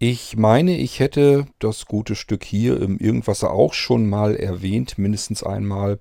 [0.00, 5.42] Ich meine, ich hätte das gute Stück hier im Irgendwasser auch schon mal erwähnt, mindestens
[5.42, 5.98] einmal.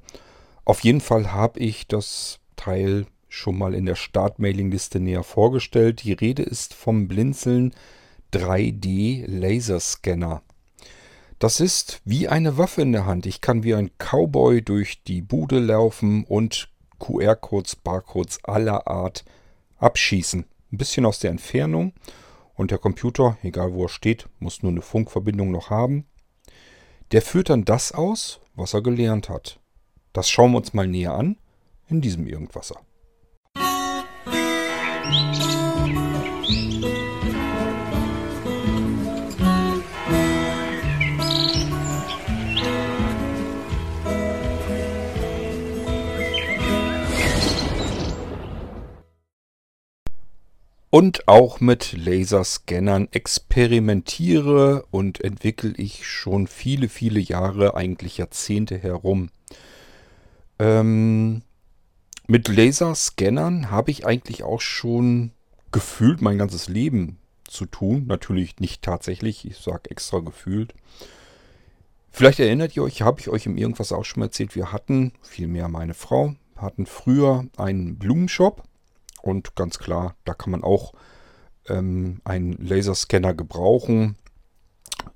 [0.66, 6.04] Auf jeden Fall habe ich das Teil schon mal in der Startmailingliste näher vorgestellt.
[6.04, 7.74] Die Rede ist vom Blinzeln
[8.34, 10.44] 3D Laserscanner.
[11.40, 13.26] Das ist wie eine Waffe in der Hand.
[13.26, 19.26] Ich kann wie ein Cowboy durch die Bude laufen und QR-Codes, Barcodes aller Art
[19.80, 20.46] abschießen.
[20.72, 21.94] Ein bisschen aus der Entfernung
[22.58, 26.06] und der Computer, egal wo er steht, muss nur eine Funkverbindung noch haben.
[27.14, 29.60] Der führt dann das aus, was er gelernt hat.
[30.12, 31.38] Das schauen wir uns mal näher an
[31.88, 32.82] in diesem Irgendwasser.
[50.90, 59.30] Und auch mit Laserscannern experimentiere und entwickle ich schon viele, viele Jahre, eigentlich Jahrzehnte herum.
[60.60, 61.42] Ähm,
[62.26, 65.32] mit Laserscannern habe ich eigentlich auch schon
[65.72, 68.06] gefühlt mein ganzes Leben zu tun.
[68.08, 70.74] Natürlich nicht tatsächlich, ich sage extra gefühlt.
[72.10, 75.12] Vielleicht erinnert ihr euch, habe ich euch im Irgendwas auch schon mal erzählt, wir hatten,
[75.22, 78.64] vielmehr meine Frau, hatten früher einen Blumenshop
[79.28, 80.94] und ganz klar, da kann man auch
[81.70, 84.16] ähm, einen Laserscanner gebrauchen.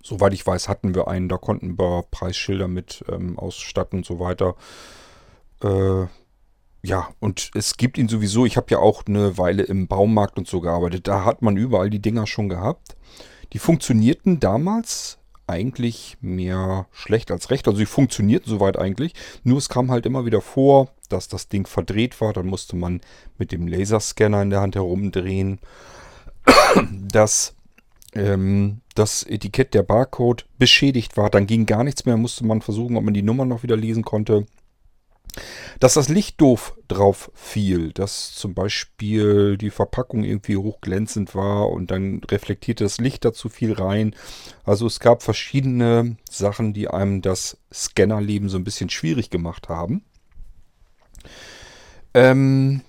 [0.03, 4.19] Soweit ich weiß, hatten wir einen, da konnten wir Preisschilder mit ähm, ausstatten und so
[4.19, 4.55] weiter.
[5.63, 6.07] Äh,
[6.83, 10.47] ja, und es gibt ihn sowieso, ich habe ja auch eine Weile im Baumarkt und
[10.47, 12.95] so gearbeitet, da hat man überall die Dinger schon gehabt.
[13.53, 17.67] Die funktionierten damals eigentlich mehr schlecht als recht.
[17.67, 19.13] Also sie funktionierten soweit eigentlich.
[19.43, 22.33] Nur es kam halt immer wieder vor, dass das Ding verdreht war.
[22.33, 23.01] Dann musste man
[23.37, 25.59] mit dem Laserscanner in der Hand herumdrehen.
[27.11, 27.55] dass
[28.13, 31.29] ähm, das Etikett der Barcode beschädigt war.
[31.29, 32.17] Dann ging gar nichts mehr.
[32.17, 34.45] Musste man versuchen, ob man die Nummer noch wieder lesen konnte.
[35.79, 41.89] Dass das Licht doof drauf fiel, dass zum Beispiel die Verpackung irgendwie hochglänzend war und
[41.89, 44.15] dann reflektierte das Licht dazu viel rein.
[44.63, 50.03] Also es gab verschiedene Sachen, die einem das Scannerleben so ein bisschen schwierig gemacht haben.
[52.13, 52.81] Ähm,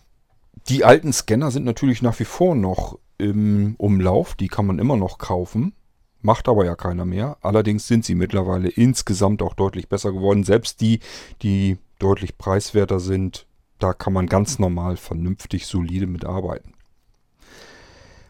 [0.68, 4.96] die alten Scanner sind natürlich nach wie vor noch im Umlauf, die kann man immer
[4.96, 5.74] noch kaufen.
[6.22, 7.36] Macht aber ja keiner mehr.
[7.40, 10.44] Allerdings sind sie mittlerweile insgesamt auch deutlich besser geworden.
[10.44, 11.00] Selbst die,
[11.42, 13.46] die deutlich preiswerter sind,
[13.78, 16.74] da kann man ganz normal, vernünftig, solide mitarbeiten.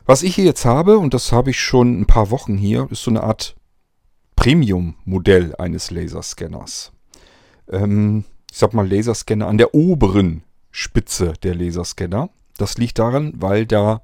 [0.05, 3.03] Was ich hier jetzt habe, und das habe ich schon ein paar Wochen hier, ist
[3.05, 3.55] so eine Art
[4.37, 6.93] Premium-Modell eines Laserscanners.
[7.71, 12.31] Ähm, ich sag mal Laserscanner an der oberen Spitze der Laserscanner.
[12.59, 14.03] Das liegt daran, weil da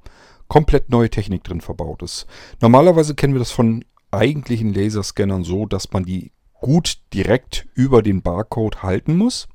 [0.48, 2.26] komplett neue Technik drin verbaut ist.
[2.60, 8.22] Normalerweise kennen wir das von eigentlichen Laserscannern so, dass man die gut direkt über den
[8.22, 9.48] Barcode halten muss.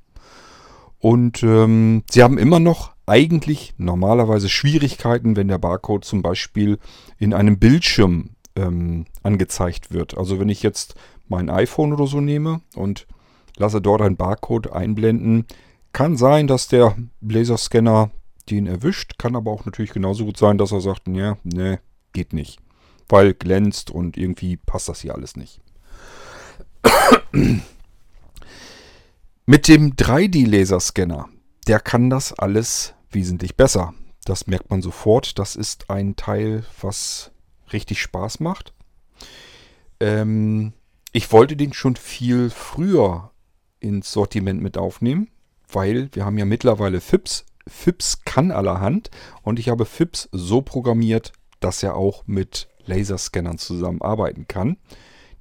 [1.03, 6.79] Und ähm, sie haben immer noch eigentlich normalerweise Schwierigkeiten, wenn der Barcode zum Beispiel
[7.19, 10.17] in einem Bildschirm ähm, angezeigt wird.
[10.17, 10.95] Also wenn ich jetzt
[11.27, 13.05] mein iPhone oder so nehme und
[13.57, 15.45] lasse dort einen Barcode einblenden,
[15.91, 18.11] kann sein, dass der Laserscanner
[18.49, 21.81] den erwischt, kann aber auch natürlich genauso gut sein, dass er sagt, ja, ne,
[22.13, 22.59] geht nicht.
[23.09, 25.59] Weil glänzt und irgendwie passt das hier alles nicht.
[29.45, 31.25] Mit dem 3D-Laserscanner,
[31.67, 33.93] der kann das alles wesentlich besser.
[34.23, 35.37] Das merkt man sofort.
[35.37, 37.31] Das ist ein Teil, was
[37.73, 38.73] richtig Spaß macht.
[39.99, 40.71] Ähm,
[41.11, 43.31] ich wollte den schon viel früher
[43.81, 45.29] ins Sortiment mit aufnehmen,
[45.69, 47.45] weil wir haben ja mittlerweile FIPS.
[47.67, 49.11] FIPS kann allerhand
[49.41, 54.77] und ich habe FIPS so programmiert, dass er auch mit Laserscannern zusammenarbeiten kann.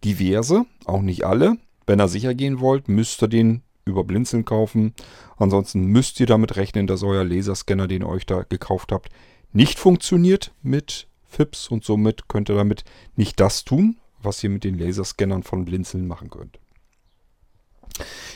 [0.03, 1.57] Diverse, auch nicht alle.
[1.87, 4.95] Wenn ihr sicher gehen wollt, müsst ihr den über Blinzeln kaufen.
[5.37, 9.11] Ansonsten müsst ihr damit rechnen, dass euer Laserscanner, den ihr euch da gekauft habt,
[9.53, 12.85] nicht funktioniert mit FIPS und somit könnt ihr damit
[13.17, 16.59] nicht das tun, was ihr mit den Laserscannern von Blinzeln machen könnt.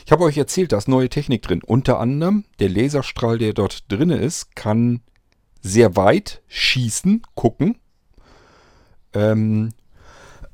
[0.05, 1.61] Ich habe euch erzählt, da ist neue Technik drin.
[1.65, 5.01] Unter anderem der Laserstrahl, der dort drin ist, kann
[5.61, 7.77] sehr weit schießen, gucken.
[9.13, 9.73] Ähm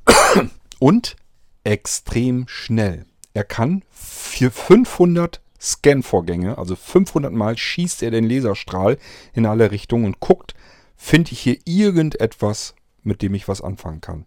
[0.80, 1.16] und
[1.64, 3.06] extrem schnell.
[3.34, 8.98] Er kann für 500 Scan-Vorgänge, also 500 Mal schießt er den Laserstrahl
[9.34, 10.54] in alle Richtungen und guckt,
[10.96, 14.26] finde ich hier irgendetwas, mit dem ich was anfangen kann.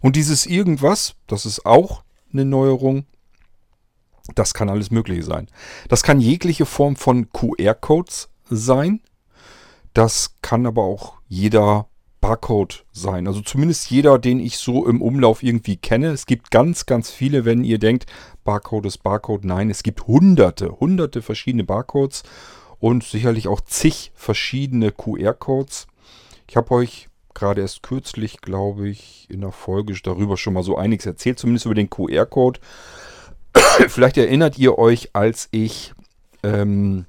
[0.00, 3.06] Und dieses irgendwas, das ist auch eine Neuerung,
[4.34, 5.48] das kann alles Mögliche sein.
[5.88, 9.00] Das kann jegliche Form von QR-Codes sein.
[9.92, 11.88] Das kann aber auch jeder
[12.24, 13.26] Barcode sein.
[13.26, 16.06] Also zumindest jeder, den ich so im Umlauf irgendwie kenne.
[16.06, 18.06] Es gibt ganz, ganz viele, wenn ihr denkt,
[18.44, 19.44] Barcode ist Barcode.
[19.44, 22.22] Nein, es gibt hunderte, hunderte verschiedene Barcodes
[22.78, 25.86] und sicherlich auch zig verschiedene QR-Codes.
[26.48, 30.78] Ich habe euch gerade erst kürzlich, glaube ich, in der Folge darüber schon mal so
[30.78, 32.58] einiges erzählt, zumindest über den QR-Code.
[33.88, 35.92] Vielleicht erinnert ihr euch, als ich
[36.42, 37.04] ähm,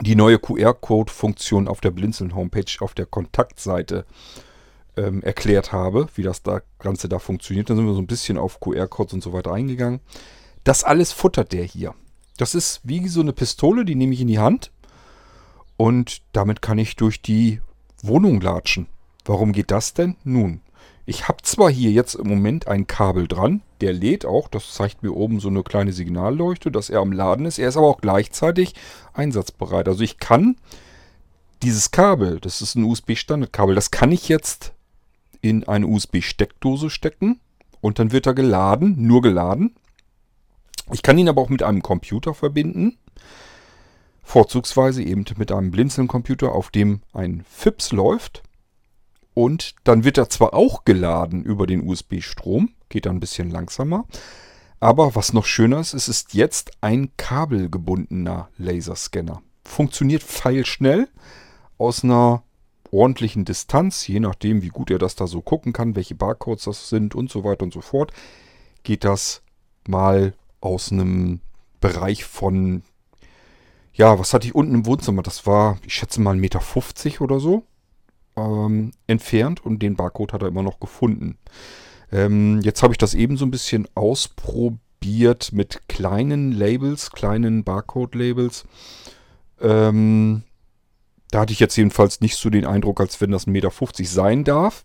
[0.00, 4.04] die neue QR-Code-Funktion auf der Blinzeln-Homepage auf der Kontaktseite
[4.96, 7.70] ähm, erklärt habe, wie das da, Ganze da funktioniert.
[7.70, 10.00] Dann sind wir so ein bisschen auf QR-Codes und so weiter eingegangen.
[10.64, 11.94] Das alles futtert der hier.
[12.36, 14.72] Das ist wie so eine Pistole, die nehme ich in die Hand
[15.76, 17.60] und damit kann ich durch die
[18.02, 18.86] Wohnung latschen.
[19.24, 20.16] Warum geht das denn?
[20.24, 20.60] Nun,
[21.06, 25.02] ich habe zwar hier jetzt im Moment ein Kabel dran, der lädt auch, das zeigt
[25.02, 27.58] mir oben so eine kleine Signalleuchte, dass er am Laden ist.
[27.58, 28.74] Er ist aber auch gleichzeitig
[29.12, 29.88] einsatzbereit.
[29.88, 30.56] Also ich kann
[31.62, 34.72] dieses Kabel, das ist ein USB-Standardkabel, das kann ich jetzt
[35.40, 37.40] in eine USB-Steckdose stecken
[37.80, 39.74] und dann wird er geladen, nur geladen.
[40.92, 42.98] Ich kann ihn aber auch mit einem Computer verbinden.
[44.22, 48.42] Vorzugsweise eben mit einem Blinzeln-Computer, auf dem ein FIPS läuft.
[49.34, 54.06] Und dann wird er zwar auch geladen über den USB-Strom, geht dann ein bisschen langsamer.
[54.80, 59.42] Aber was noch schöner ist, es ist jetzt ein kabelgebundener Laserscanner.
[59.64, 61.08] Funktioniert feilschnell
[61.78, 62.42] aus einer
[62.90, 66.88] ordentlichen Distanz, je nachdem, wie gut er das da so gucken kann, welche Barcodes das
[66.88, 68.12] sind und so weiter und so fort,
[68.82, 69.42] geht das
[69.86, 71.40] mal aus einem
[71.80, 72.82] Bereich von,
[73.92, 75.22] ja, was hatte ich unten im Wohnzimmer?
[75.22, 77.64] Das war, ich schätze mal 1,50 Meter oder so
[78.46, 81.38] ähm, entfernt und den Barcode hat er immer noch gefunden.
[82.12, 88.64] Ähm, jetzt habe ich das eben so ein bisschen ausprobiert mit kleinen Labels, kleinen Barcode-Labels.
[89.60, 90.42] Ähm,
[91.30, 93.70] da hatte ich jetzt jedenfalls nicht so den Eindruck, als wenn das 1,50 Meter
[94.04, 94.84] sein darf.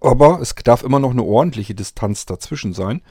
[0.00, 3.02] Aber es darf immer noch eine ordentliche Distanz dazwischen sein.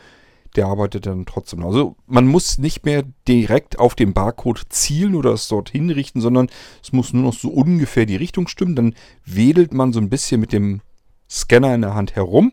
[0.57, 1.63] Der arbeitet dann trotzdem.
[1.63, 6.49] Also man muss nicht mehr direkt auf den Barcode zielen oder es dorthin richten, sondern
[6.83, 8.75] es muss nur noch so ungefähr die Richtung stimmen.
[8.75, 10.81] Dann wedelt man so ein bisschen mit dem
[11.29, 12.51] Scanner in der Hand herum.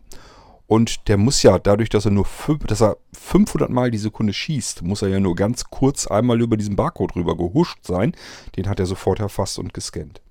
[0.67, 2.27] Und der muss ja, dadurch, dass er nur
[2.67, 6.57] dass er 500 Mal die Sekunde schießt, muss er ja nur ganz kurz einmal über
[6.57, 8.15] diesen Barcode rüber gehuscht sein.
[8.55, 10.21] Den hat er sofort erfasst und gescannt.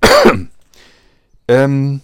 [1.48, 2.00] ähm,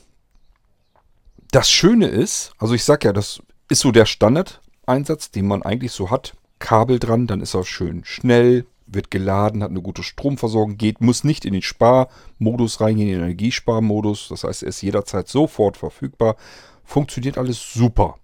[1.52, 5.92] das Schöne ist, also ich sag ja, das ist so der Standardeinsatz, den man eigentlich
[5.92, 6.36] so hat.
[6.58, 11.24] Kabel dran, dann ist er schön schnell, wird geladen, hat eine gute Stromversorgung, geht, muss
[11.24, 14.28] nicht in den Sparmodus reingehen, in den Energiesparmodus.
[14.28, 16.36] Das heißt, er ist jederzeit sofort verfügbar.
[16.84, 18.18] Funktioniert alles super.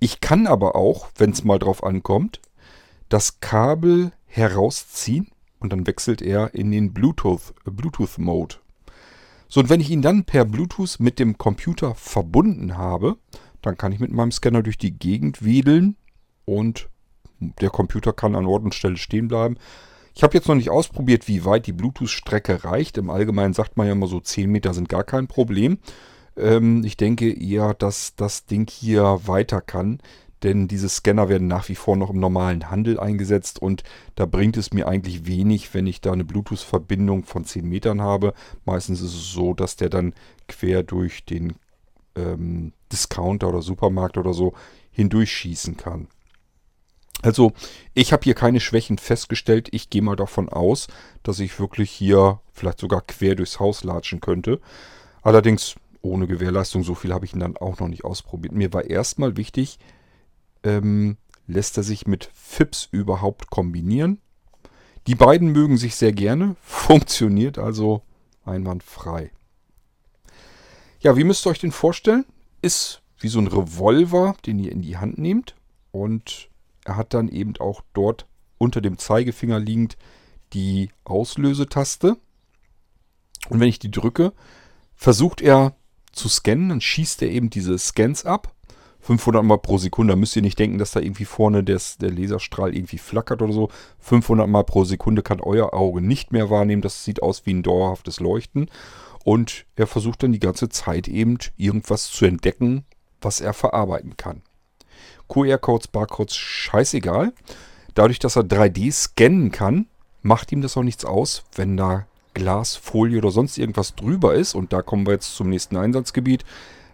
[0.00, 2.40] Ich kann aber auch, wenn es mal drauf ankommt,
[3.08, 5.28] das Kabel herausziehen
[5.60, 8.56] und dann wechselt er in den Bluetooth, äh, Bluetooth Mode.
[9.48, 13.16] So, und wenn ich ihn dann per Bluetooth mit dem Computer verbunden habe,
[13.66, 15.96] dann kann ich mit meinem Scanner durch die Gegend wedeln
[16.44, 16.88] und
[17.60, 19.56] der Computer kann an Ort und Stelle stehen bleiben.
[20.14, 22.98] Ich habe jetzt noch nicht ausprobiert, wie weit die Bluetooth-Strecke reicht.
[22.98, 25.78] Im Allgemeinen sagt man ja immer so 10 Meter sind gar kein Problem.
[26.36, 29.98] Ähm, ich denke eher, dass das Ding hier weiter kann,
[30.44, 33.82] denn diese Scanner werden nach wie vor noch im normalen Handel eingesetzt und
[34.14, 38.34] da bringt es mir eigentlich wenig, wenn ich da eine Bluetooth-Verbindung von 10 Metern habe.
[38.64, 40.12] Meistens ist es so, dass der dann
[40.46, 41.54] quer durch den
[42.14, 44.54] ähm, Discounter oder Supermarkt oder so
[44.92, 46.06] hindurchschießen kann.
[47.22, 47.52] Also
[47.92, 49.68] ich habe hier keine Schwächen festgestellt.
[49.72, 50.86] Ich gehe mal davon aus,
[51.24, 54.60] dass ich wirklich hier vielleicht sogar quer durchs Haus latschen könnte.
[55.22, 58.52] Allerdings ohne Gewährleistung, so viel habe ich ihn dann auch noch nicht ausprobiert.
[58.52, 59.78] Mir war erstmal wichtig,
[60.62, 64.20] ähm, lässt er sich mit FIPS überhaupt kombinieren.
[65.06, 68.02] Die beiden mögen sich sehr gerne, funktioniert also
[68.44, 69.30] einwandfrei.
[71.00, 72.24] Ja, wie müsst ihr euch den vorstellen?
[72.64, 75.54] Ist wie so ein Revolver, den ihr in die Hand nehmt
[75.92, 76.48] und
[76.84, 79.96] er hat dann eben auch dort unter dem Zeigefinger liegend
[80.54, 82.16] die Auslösetaste.
[83.50, 84.32] Und wenn ich die drücke,
[84.94, 85.74] versucht er
[86.12, 88.54] zu scannen, dann schießt er eben diese Scans ab.
[89.00, 90.14] 500 Mal pro Sekunde.
[90.14, 93.52] Da müsst ihr nicht denken, dass da irgendwie vorne des, der Laserstrahl irgendwie flackert oder
[93.52, 93.68] so.
[93.98, 96.80] 500 Mal pro Sekunde kann euer Auge nicht mehr wahrnehmen.
[96.80, 98.70] Das sieht aus wie ein dauerhaftes Leuchten.
[99.24, 102.84] Und er versucht dann die ganze Zeit eben irgendwas zu entdecken,
[103.20, 104.42] was er verarbeiten kann.
[105.28, 107.32] QR-Codes, Barcodes, scheißegal.
[107.94, 109.86] Dadurch, dass er 3D scannen kann,
[110.22, 114.54] macht ihm das auch nichts aus, wenn da Glas, Folie oder sonst irgendwas drüber ist.
[114.54, 116.44] Und da kommen wir jetzt zum nächsten Einsatzgebiet.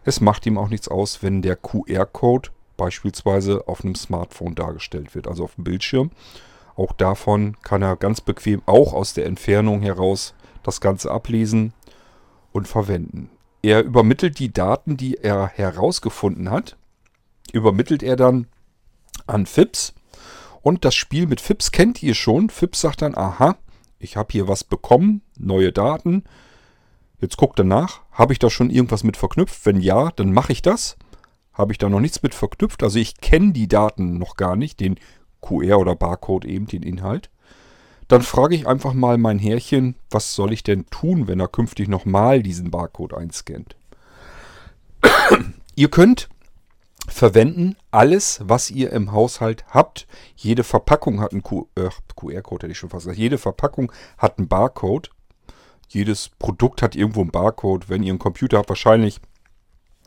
[0.04, 5.26] Es macht ihm auch nichts aus, wenn der QR-Code beispielsweise auf einem Smartphone dargestellt wird,
[5.26, 6.10] also auf dem Bildschirm.
[6.76, 11.74] Auch davon kann er ganz bequem, auch aus der Entfernung heraus, das Ganze ablesen.
[12.52, 13.30] Und verwenden.
[13.62, 16.76] Er übermittelt die Daten, die er herausgefunden hat,
[17.52, 18.46] übermittelt er dann
[19.26, 19.94] an FIPS.
[20.62, 22.50] Und das Spiel mit FIPS kennt ihr schon.
[22.50, 23.56] FIPS sagt dann, aha,
[23.98, 26.24] ich habe hier was bekommen, neue Daten.
[27.20, 29.66] Jetzt guckt er nach, habe ich da schon irgendwas mit verknüpft?
[29.66, 30.96] Wenn ja, dann mache ich das.
[31.52, 32.82] Habe ich da noch nichts mit verknüpft?
[32.82, 34.98] Also ich kenne die Daten noch gar nicht, den
[35.42, 37.30] QR oder Barcode eben, den Inhalt.
[38.10, 41.86] Dann frage ich einfach mal mein Härchen, was soll ich denn tun, wenn er künftig
[41.86, 43.76] nochmal diesen Barcode einscannt.
[45.76, 46.28] ihr könnt
[47.06, 50.08] verwenden alles, was ihr im Haushalt habt.
[50.34, 51.44] Jede Verpackung hat einen
[51.76, 53.20] äh, QR-Code, hätte ich schon fast gesagt.
[53.20, 55.10] Jede Verpackung hat einen Barcode.
[55.86, 57.88] Jedes Produkt hat irgendwo einen Barcode.
[57.88, 59.20] Wenn ihr einen Computer habt, wahrscheinlich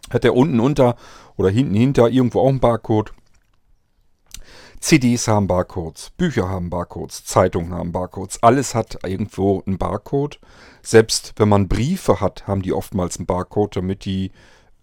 [0.10, 0.98] hat er unten unter
[1.38, 3.14] oder hinten hinter irgendwo auch einen Barcode.
[4.84, 8.44] CDs haben Barcodes, Bücher haben Barcodes, Zeitungen haben Barcodes.
[8.44, 10.42] Alles hat irgendwo einen Barcode.
[10.82, 14.34] Selbst wenn man Briefe hat, haben die oftmals einen Barcode, damit die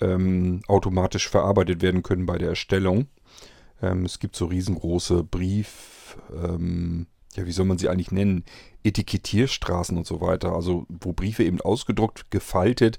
[0.01, 3.09] ähm, automatisch verarbeitet werden können bei der Erstellung.
[3.83, 8.47] Ähm, es gibt so riesengroße Brief, ähm, ja, wie soll man sie eigentlich nennen?
[8.83, 10.55] Etikettierstraßen und so weiter.
[10.55, 12.99] Also wo Briefe eben ausgedruckt, gefaltet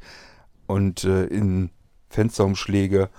[0.67, 1.71] und äh, in
[2.09, 3.09] Fensterumschläge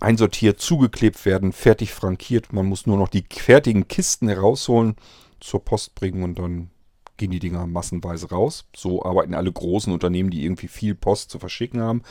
[0.00, 2.52] einsortiert, zugeklebt werden, fertig frankiert.
[2.52, 4.96] Man muss nur noch die fertigen Kisten herausholen,
[5.40, 6.70] zur Post bringen und dann
[7.16, 8.64] gehen die Dinger massenweise raus.
[8.74, 12.02] So arbeiten alle großen Unternehmen, die irgendwie viel Post zu verschicken haben.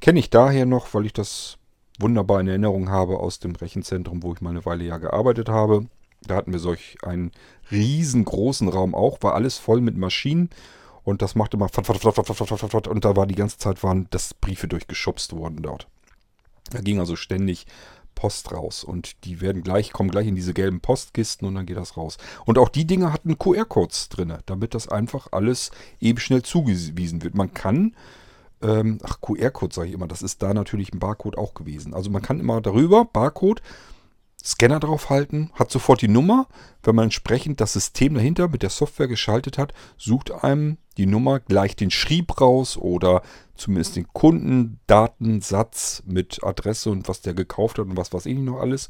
[0.00, 1.58] Kenne ich daher noch, weil ich das
[1.98, 5.86] wunderbar in Erinnerung habe aus dem Rechenzentrum, wo ich mal eine Weile ja gearbeitet habe.
[6.22, 7.32] Da hatten wir solch einen
[7.70, 10.50] riesengroßen Raum auch, war alles voll mit Maschinen
[11.04, 15.62] und das machte mal und da war die ganze Zeit waren das Briefe durchgeschubst worden
[15.62, 15.88] dort.
[16.70, 17.66] Da ging also ständig
[18.18, 21.76] Post raus und die werden gleich, kommen gleich in diese gelben Postkisten und dann geht
[21.76, 22.18] das raus.
[22.46, 25.70] Und auch die Dinger hatten QR-Codes drin, damit das einfach alles
[26.00, 27.36] eben schnell zugewiesen wird.
[27.36, 27.94] Man kann,
[28.60, 31.94] ähm, ach QR-Code sage ich immer, das ist da natürlich ein Barcode auch gewesen.
[31.94, 33.62] Also man kann immer darüber, Barcode,
[34.42, 36.46] Scanner draufhalten, hat sofort die Nummer.
[36.82, 41.40] Wenn man entsprechend das System dahinter mit der Software geschaltet hat, sucht einem die Nummer
[41.40, 43.22] gleich den Schrieb raus oder
[43.56, 48.60] zumindest den Kundendatensatz mit Adresse und was der gekauft hat und was weiß ich noch
[48.60, 48.88] alles.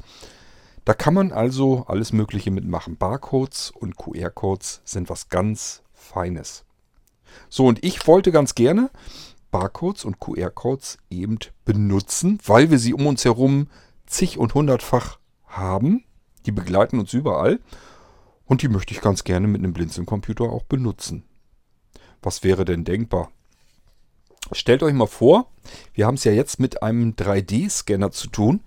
[0.85, 2.97] Da kann man also alles Mögliche mitmachen.
[2.97, 6.63] Barcodes und QR-Codes sind was ganz Feines.
[7.49, 8.89] So, und ich wollte ganz gerne
[9.51, 13.67] Barcodes und QR-Codes eben benutzen, weil wir sie um uns herum
[14.05, 16.05] zig und hundertfach haben.
[16.45, 17.59] Die begleiten uns überall.
[18.45, 21.23] Und die möchte ich ganz gerne mit einem Blinzeln-Computer auch benutzen.
[22.21, 23.31] Was wäre denn denkbar?
[24.51, 25.51] Stellt euch mal vor,
[25.93, 28.61] wir haben es ja jetzt mit einem 3D-Scanner zu tun,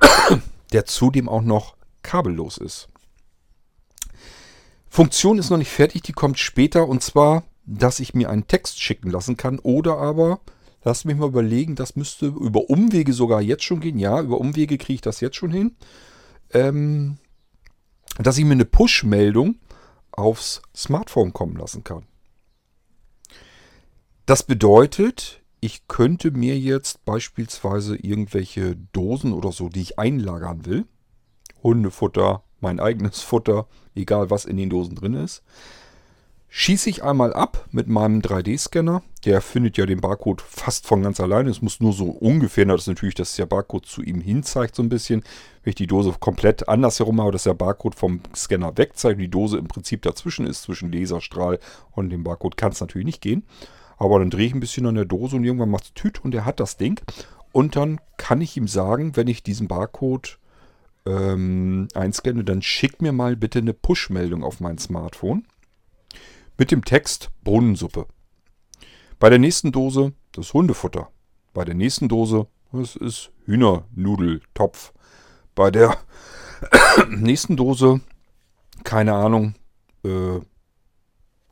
[0.72, 2.88] der zudem auch noch kabellos ist.
[4.90, 8.82] Funktion ist noch nicht fertig, die kommt später und zwar, dass ich mir einen Text
[8.82, 10.40] schicken lassen kann oder aber,
[10.84, 13.98] lasst mich mal überlegen, das müsste über Umwege sogar jetzt schon gehen.
[13.98, 15.76] Ja, über Umwege kriege ich das jetzt schon hin.
[16.50, 17.18] Ähm,
[18.18, 19.56] dass ich mir eine Push-Meldung
[20.12, 22.04] aufs Smartphone kommen lassen kann.
[24.26, 30.86] Das bedeutet, ich könnte mir jetzt beispielsweise irgendwelche Dosen oder so, die ich einlagern will,
[31.62, 35.42] Hundefutter, mein eigenes Futter, egal was in den Dosen drin ist,
[36.48, 39.02] schieße ich einmal ab mit meinem 3D-Scanner.
[39.24, 41.50] Der findet ja den Barcode fast von ganz alleine.
[41.50, 44.74] Es muss nur so ungefähr, das ist natürlich, dass der Barcode zu ihm hin zeigt
[44.74, 45.22] so ein bisschen.
[45.62, 49.58] Wenn ich die Dose komplett andersherum habe, dass der Barcode vom Scanner wegzeigt, die Dose
[49.58, 51.58] im Prinzip dazwischen ist, zwischen Laserstrahl
[51.92, 53.44] und dem Barcode, kann es natürlich nicht gehen.
[53.98, 56.34] Aber dann drehe ich ein bisschen an der Dose und irgendwann macht es Tüt und
[56.34, 57.00] er hat das Ding.
[57.52, 60.38] Und dann kann ich ihm sagen, wenn ich diesen Barcode
[61.04, 65.44] ähm, einscanne, dann schick mir mal bitte eine Push-Meldung auf mein Smartphone
[66.58, 68.06] mit dem Text Brunnensuppe.
[69.18, 71.10] Bei der nächsten Dose das Hundefutter.
[71.54, 74.92] Bei der nächsten Dose das ist Hühnernudeltopf.
[75.54, 75.96] Bei der
[77.08, 78.00] nächsten Dose,
[78.84, 79.54] keine Ahnung,
[80.04, 80.40] äh,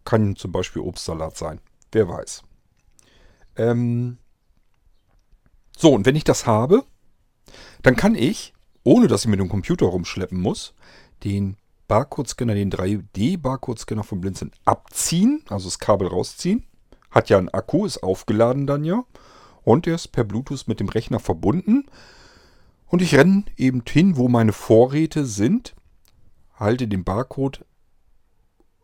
[0.05, 1.61] kann zum Beispiel Obstsalat sein.
[1.93, 2.43] Wer weiß.
[3.57, 4.19] Ähm
[5.77, 6.85] so, und wenn ich das habe,
[7.83, 10.75] dann kann ich, ohne dass ich mit dem Computer rumschleppen muss,
[11.25, 11.57] den
[11.89, 16.65] Barcode-Scanner, den 3D-Barcode-Scanner vom Blinzeln abziehen, also das Kabel rausziehen.
[17.11, 19.05] Hat ja einen Akku, ist aufgeladen dann ja.
[19.63, 21.87] Und der ist per Bluetooth mit dem Rechner verbunden.
[22.87, 25.75] Und ich renne eben hin, wo meine Vorräte sind,
[26.55, 27.65] halte den Barcode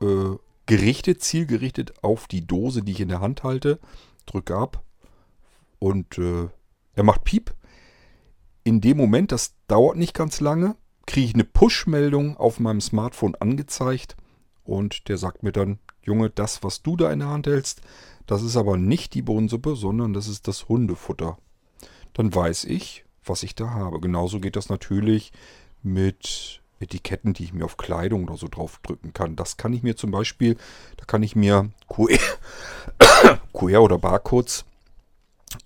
[0.01, 3.79] äh, gerichtet, zielgerichtet auf die Dose, die ich in der Hand halte,
[4.27, 4.83] drücke ab
[5.79, 6.49] und äh,
[6.95, 7.55] er macht Piep.
[8.65, 13.35] In dem Moment, das dauert nicht ganz lange, kriege ich eine Push-Meldung auf meinem Smartphone
[13.37, 14.17] angezeigt
[14.65, 17.81] und der sagt mir dann, Junge, das, was du da in der Hand hältst,
[18.27, 21.39] Das ist aber nicht die Bohnensuppe, sondern das ist das Hundefutter.
[22.13, 24.01] Dann weiß ich, was ich da habe.
[24.01, 25.33] Genauso geht das natürlich
[25.83, 29.35] mit Etiketten, die ich mir auf Kleidung oder so draufdrücken kann.
[29.35, 30.57] Das kann ich mir zum Beispiel,
[30.97, 32.19] da kann ich mir QR,
[33.53, 34.65] QR oder Barcodes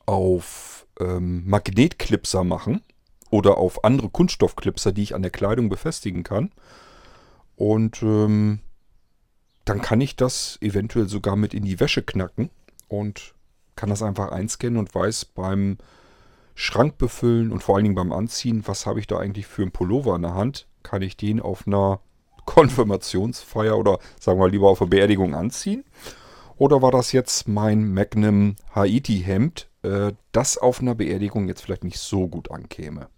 [0.06, 2.82] auf ähm, Magnetklipser machen
[3.30, 6.52] oder auf andere Kunststoffklipser, die ich an der Kleidung befestigen kann.
[7.56, 8.61] Und ähm,
[9.64, 12.50] dann kann ich das eventuell sogar mit in die Wäsche knacken
[12.88, 13.35] und
[13.75, 15.78] kann das einfach einscannen und weiß beim
[16.54, 19.73] Schrank befüllen und vor allen Dingen beim Anziehen, was habe ich da eigentlich für einen
[19.73, 22.00] Pullover in der Hand, kann ich den auf einer
[22.47, 25.85] Konfirmationsfeier oder sagen wir lieber auf einer Beerdigung anziehen.
[26.56, 31.99] Oder war das jetzt mein Magnum Haiti-Hemd, äh, das auf einer Beerdigung jetzt vielleicht nicht
[31.99, 33.09] so gut ankäme?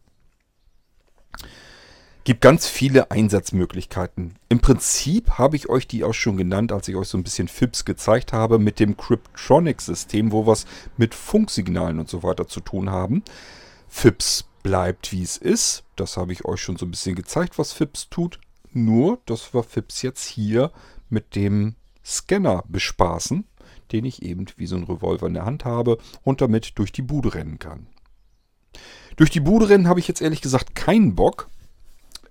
[2.25, 4.35] Gibt ganz viele Einsatzmöglichkeiten.
[4.51, 7.49] Im Prinzip habe ich euch die auch schon genannt, als ich euch so ein bisschen
[7.49, 10.67] FIPS gezeigt habe mit dem Cryptronic-System, wo wir es
[10.99, 13.23] mit Funksignalen und so weiter zu tun haben.
[13.89, 15.85] FIPS bleibt wie es ist.
[15.97, 18.39] Das habe ich euch schon so ein bisschen gezeigt, was FIPS tut.
[18.73, 20.71] Nur, dass wir FIPS jetzt hier
[21.09, 23.47] mit dem Scanner bespaßen,
[23.93, 27.03] den ich eben wie so ein Revolver in der Hand habe und damit durch die
[27.03, 27.87] Bude rennen kann.
[29.17, 31.49] Durch die Bude rennen habe ich jetzt ehrlich gesagt keinen Bock.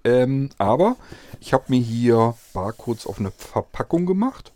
[0.04, 0.96] Ähm, aber
[1.42, 4.54] ich habe mir hier Barcodes auf eine Verpackung gemacht.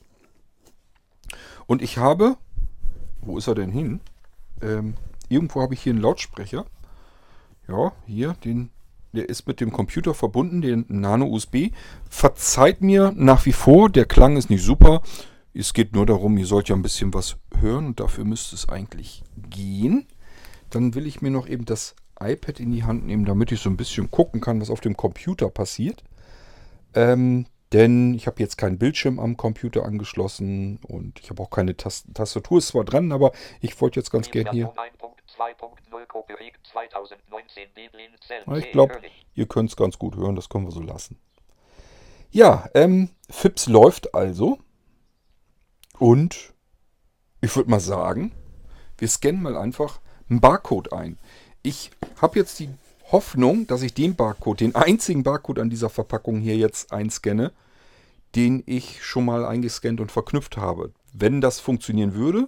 [1.68, 2.38] Und ich habe,
[3.22, 4.00] wo ist er denn hin?
[4.62, 4.96] Ähm,
[5.30, 6.66] irgendwo habe ich hier einen Lautsprecher.
[7.68, 8.70] Ja, hier, den,
[9.13, 11.72] der ist mit dem Computer verbunden, den Nano USB.
[12.10, 15.01] Verzeiht mir nach wie vor, der Klang ist nicht super.
[15.54, 18.70] Es geht nur darum, ihr sollt ja ein bisschen was hören und dafür müsste es
[18.70, 20.08] eigentlich gehen.
[20.70, 23.70] Dann will ich mir noch eben das iPad in die Hand nehmen, damit ich so
[23.70, 26.04] ein bisschen gucken kann, was auf dem Computer passiert.
[26.94, 31.78] Ähm, denn ich habe jetzt keinen Bildschirm am Computer angeschlossen und ich habe auch keine
[31.78, 34.74] Tast Tastatur, ist zwar dran, aber ich wollte jetzt ganz gerne hier.
[38.58, 39.01] Ich glaube,
[39.34, 41.18] ihr könnt es ganz gut hören, das können wir so lassen.
[42.29, 44.60] Ja, ähm, FIPS läuft also.
[45.98, 46.53] Und
[47.42, 48.31] ich würde mal sagen,
[48.98, 51.18] wir scannen mal einfach einen Barcode ein.
[51.63, 52.69] Ich habe jetzt die
[53.11, 57.51] Hoffnung, dass ich den Barcode, den einzigen Barcode an dieser Verpackung hier jetzt einscanne,
[58.35, 60.91] den ich schon mal eingescannt und verknüpft habe.
[61.13, 62.47] Wenn das funktionieren würde,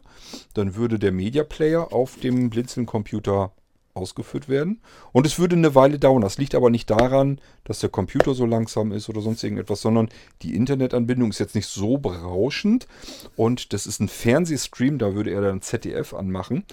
[0.54, 3.52] dann würde der Media Player auf dem Blinzeln-Computer
[3.94, 4.82] ausgeführt werden.
[5.12, 6.22] Und es würde eine Weile dauern.
[6.22, 10.10] Das liegt aber nicht daran, dass der Computer so langsam ist oder sonst irgendetwas, sondern
[10.42, 12.88] die Internetanbindung ist jetzt nicht so berauschend.
[13.36, 16.64] Und das ist ein Fernsehstream, da würde er dann ZDF anmachen.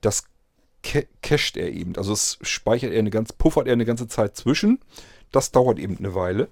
[0.00, 0.24] Das
[1.22, 1.96] cached er eben.
[1.96, 4.80] Also es speichert er eine ganz, puffert er eine ganze Zeit zwischen.
[5.32, 6.48] Das dauert eben eine Weile.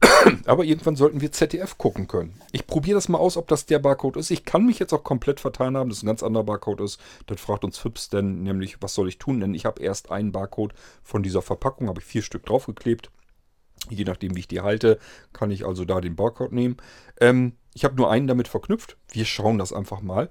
[0.46, 2.40] Aber irgendwann sollten wir ZDF gucken können.
[2.52, 4.30] Ich probiere das mal aus, ob das der Barcode ist.
[4.30, 7.00] Ich kann mich jetzt auch komplett vertan haben, dass es ein ganz anderer Barcode ist.
[7.26, 9.40] Dann fragt uns Fips denn nämlich, was soll ich tun?
[9.40, 13.10] Denn ich habe erst einen Barcode von dieser Verpackung, habe ich vier Stück draufgeklebt.
[13.90, 14.98] Je nachdem, wie ich die halte,
[15.32, 16.76] kann ich also da den Barcode nehmen.
[17.20, 18.96] Ähm, ich habe nur einen damit verknüpft.
[19.10, 20.30] Wir schauen das einfach mal.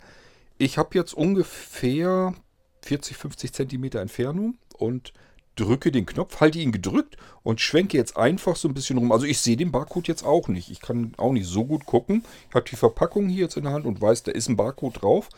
[0.57, 2.33] Ich habe jetzt ungefähr
[2.81, 5.13] 40, 50 Zentimeter Entfernung und
[5.55, 9.11] drücke den Knopf, halte ihn gedrückt und schwenke jetzt einfach so ein bisschen rum.
[9.11, 10.69] Also ich sehe den Barcode jetzt auch nicht.
[10.69, 12.23] Ich kann auch nicht so gut gucken.
[12.49, 15.01] Ich habe die Verpackung hier jetzt in der Hand und weiß, da ist ein Barcode
[15.01, 15.29] drauf.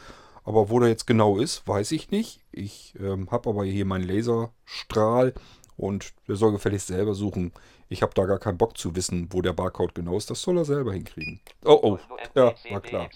[0.44, 2.42] Aber wo der jetzt genau ist, weiß ich nicht.
[2.52, 5.34] Ich ähm, habe aber hier meinen Laserstrahl
[5.78, 7.54] und der soll gefälligst selber suchen.
[7.88, 10.30] Ich habe da gar keinen Bock zu wissen, wo der Barcode genau ist.
[10.30, 11.40] Das soll er selber hinkriegen.
[11.64, 12.00] Oh, oh.
[12.36, 13.10] Ja, war klar.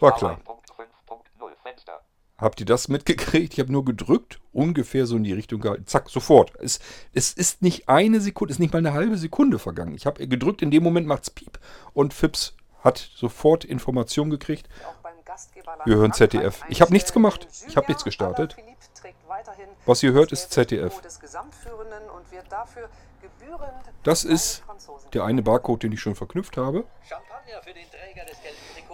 [0.00, 0.40] War klar.
[2.36, 3.54] Habt ihr das mitgekriegt?
[3.54, 5.86] Ich habe nur gedrückt, ungefähr so in die Richtung gehalten.
[5.86, 6.52] Zack, sofort.
[6.60, 6.80] Es,
[7.12, 9.94] es ist nicht eine Sekunde, es ist nicht mal eine halbe Sekunde vergangen.
[9.94, 11.58] Ich habe gedrückt, in dem Moment macht es Piep
[11.92, 14.68] und Fips hat sofort Informationen gekriegt.
[15.84, 16.62] Wir hören ZDF.
[16.68, 17.48] Ich habe nichts gemacht.
[17.68, 18.56] Ich habe nichts gestartet.
[19.86, 21.00] Was ihr hört, ist ZDF.
[24.02, 24.62] Das ist
[25.12, 26.84] der eine Barcode, den ich schon verknüpft habe.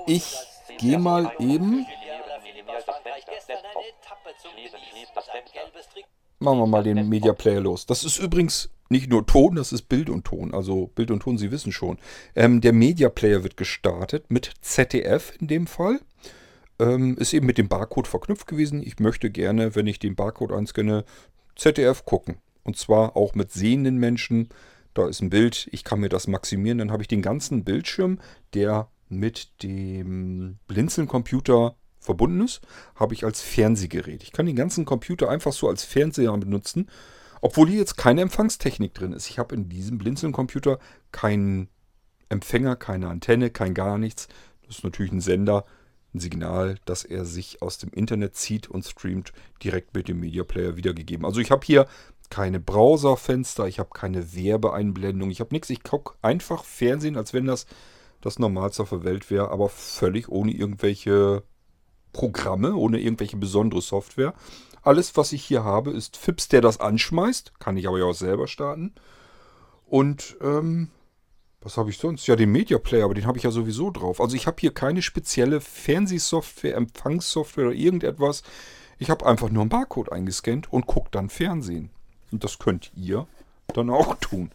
[0.06, 0.36] Ich
[0.78, 1.86] gehe mal eben
[6.38, 7.84] Machen wir mal den Media Player los.
[7.84, 10.54] Das ist übrigens nicht nur Ton, das ist Bild und Ton.
[10.54, 11.98] Also Bild und Ton, Sie wissen schon.
[12.34, 16.00] Ähm, der Media Player wird gestartet mit ZDF in dem Fall.
[16.78, 18.82] Ähm, ist eben mit dem Barcode verknüpft gewesen.
[18.82, 21.04] Ich möchte gerne, wenn ich den Barcode einscanne,
[21.56, 22.38] ZDF gucken.
[22.64, 24.48] Und zwar auch mit sehenden Menschen.
[24.94, 26.78] Da ist ein Bild, ich kann mir das maximieren.
[26.78, 28.18] Dann habe ich den ganzen Bildschirm,
[28.54, 32.60] der mit dem Blinzeln-Computer verbunden ist,
[32.96, 34.22] habe ich als Fernsehgerät.
[34.22, 36.88] Ich kann den ganzen Computer einfach so als Fernseher benutzen,
[37.40, 39.28] obwohl hier jetzt keine Empfangstechnik drin ist.
[39.28, 40.78] Ich habe in diesem Blinzeln-Computer
[41.12, 41.68] keinen
[42.28, 44.28] Empfänger, keine Antenne, kein gar nichts.
[44.66, 45.64] Das ist natürlich ein Sender,
[46.14, 49.32] ein Signal, das er sich aus dem Internet zieht und streamt,
[49.62, 51.24] direkt mit dem Media Player wiedergegeben.
[51.24, 51.86] Also ich habe hier
[52.30, 55.70] keine Browserfenster, ich habe keine Werbeeinblendung, ich habe nichts.
[55.70, 57.66] Ich gucke einfach Fernsehen, als wenn das
[58.20, 61.42] das Normalste auf der Welt wäre, aber völlig ohne irgendwelche
[62.12, 64.34] Programme, ohne irgendwelche besondere Software.
[64.82, 67.58] Alles, was ich hier habe, ist Fips, der das anschmeißt.
[67.58, 68.94] Kann ich aber ja auch selber starten.
[69.86, 70.88] Und ähm,
[71.60, 72.26] was habe ich sonst?
[72.26, 74.20] Ja, den Media Player, aber den habe ich ja sowieso drauf.
[74.20, 78.42] Also ich habe hier keine spezielle Fernsehsoftware, Empfangssoftware oder irgendetwas.
[78.98, 81.90] Ich habe einfach nur einen Barcode eingescannt und gucke dann Fernsehen.
[82.32, 83.26] Und das könnt ihr
[83.74, 84.50] dann auch tun.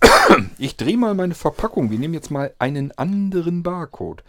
[0.58, 1.90] Ich drehe mal meine Verpackung.
[1.90, 4.22] Wir nehmen jetzt mal einen anderen Barcode.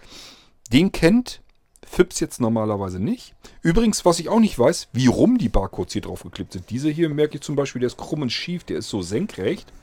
[0.71, 1.41] Den kennt
[1.89, 3.33] FIPS jetzt normalerweise nicht.
[3.63, 6.69] Übrigens, was ich auch nicht weiß, wie rum die Barcodes hier drauf geklebt sind.
[6.69, 9.73] Diese hier merke ich zum Beispiel, der ist krumm und schief, der ist so senkrecht.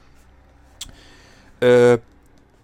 [1.59, 1.99] Äh,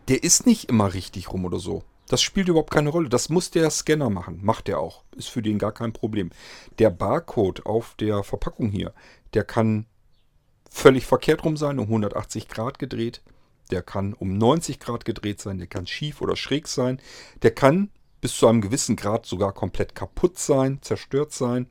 [0.09, 1.83] der ist nicht immer richtig rum oder so.
[2.09, 3.09] Das spielt überhaupt keine Rolle.
[3.09, 4.39] Das muss der Scanner machen.
[4.43, 5.03] Macht er auch.
[5.17, 6.31] Ist für den gar kein Problem.
[6.79, 8.95] Der Barcode auf der Verpackung hier,
[9.35, 9.87] der kann
[10.71, 13.23] völlig verkehrt rum sein, um 180 Grad gedreht.
[13.73, 15.59] Der kann um 90 Grad gedreht sein.
[15.59, 17.01] Der kann schief oder schräg sein.
[17.43, 17.91] Der kann
[18.23, 21.67] bis zu einem gewissen Grad sogar komplett kaputt sein, zerstört sein.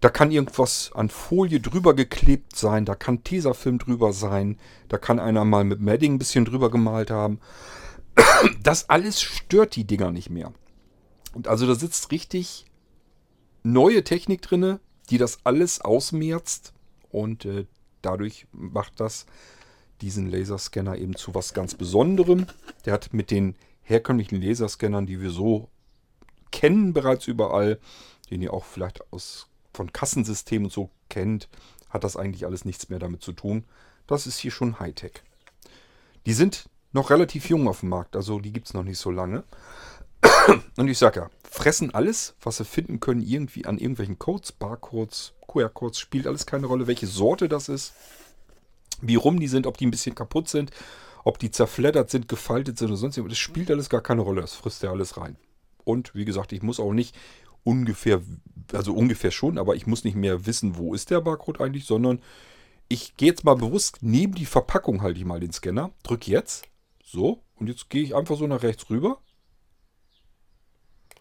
[0.00, 5.20] Da kann irgendwas an Folie drüber geklebt sein, da kann Tesafilm drüber sein, da kann
[5.20, 7.38] einer mal mit Madding ein bisschen drüber gemalt haben.
[8.62, 10.52] Das alles stört die Dinger nicht mehr.
[11.34, 12.64] Und also da sitzt richtig
[13.62, 14.78] neue Technik drin,
[15.10, 16.72] die das alles ausmerzt
[17.10, 17.66] und äh,
[18.00, 19.26] dadurch macht das
[20.00, 22.46] diesen Laserscanner eben zu was ganz Besonderem.
[22.86, 23.56] Der hat mit den
[23.88, 25.68] herkömmlichen Laserscannern, die wir so
[26.50, 27.78] kennen bereits überall,
[28.30, 31.48] den ihr auch vielleicht aus, von Kassensystemen so kennt,
[31.88, 33.64] hat das eigentlich alles nichts mehr damit zu tun.
[34.06, 35.22] Das ist hier schon Hightech.
[36.26, 39.10] Die sind noch relativ jung auf dem Markt, also die gibt es noch nicht so
[39.10, 39.44] lange.
[40.76, 45.32] Und ich sage ja, fressen alles, was sie finden können, irgendwie an irgendwelchen Codes, Barcodes,
[45.46, 47.94] QR-Codes, spielt alles keine Rolle, welche Sorte das ist,
[49.00, 50.72] wie rum die sind, ob die ein bisschen kaputt sind
[51.24, 54.40] ob die zerfleddert sind, gefaltet sind oder sonst irgendwas, das spielt alles gar keine Rolle.
[54.40, 55.36] Das frisst ja alles rein.
[55.84, 57.14] Und wie gesagt, ich muss auch nicht
[57.64, 58.22] ungefähr,
[58.72, 62.20] also ungefähr schon, aber ich muss nicht mehr wissen, wo ist der Barcode eigentlich, sondern
[62.88, 66.66] ich gehe jetzt mal bewusst neben die Verpackung halte ich mal den Scanner, drücke jetzt,
[67.04, 69.20] so, und jetzt gehe ich einfach so nach rechts rüber.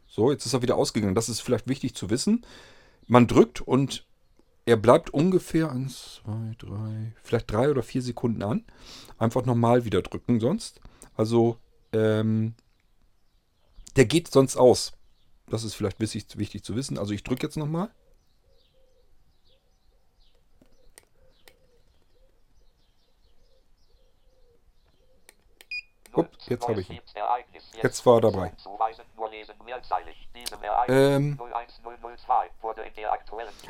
[0.08, 1.16] So, jetzt ist er wieder ausgegangen.
[1.16, 2.46] Das ist vielleicht wichtig zu wissen.
[3.06, 4.07] Man drückt und
[4.68, 8.66] er bleibt ungefähr 1, 2, 3, vielleicht 3 oder 4 Sekunden an.
[9.18, 10.82] Einfach nochmal wieder drücken sonst.
[11.16, 11.58] Also,
[11.94, 12.54] ähm,
[13.96, 14.92] der geht sonst aus.
[15.50, 16.98] Das ist vielleicht wichtig, wichtig zu wissen.
[16.98, 17.92] Also ich drücke jetzt nochmal.
[26.18, 27.00] Upp, jetzt habe ich ihn.
[27.82, 28.52] Jetzt war er dabei.
[30.88, 31.40] Ähm,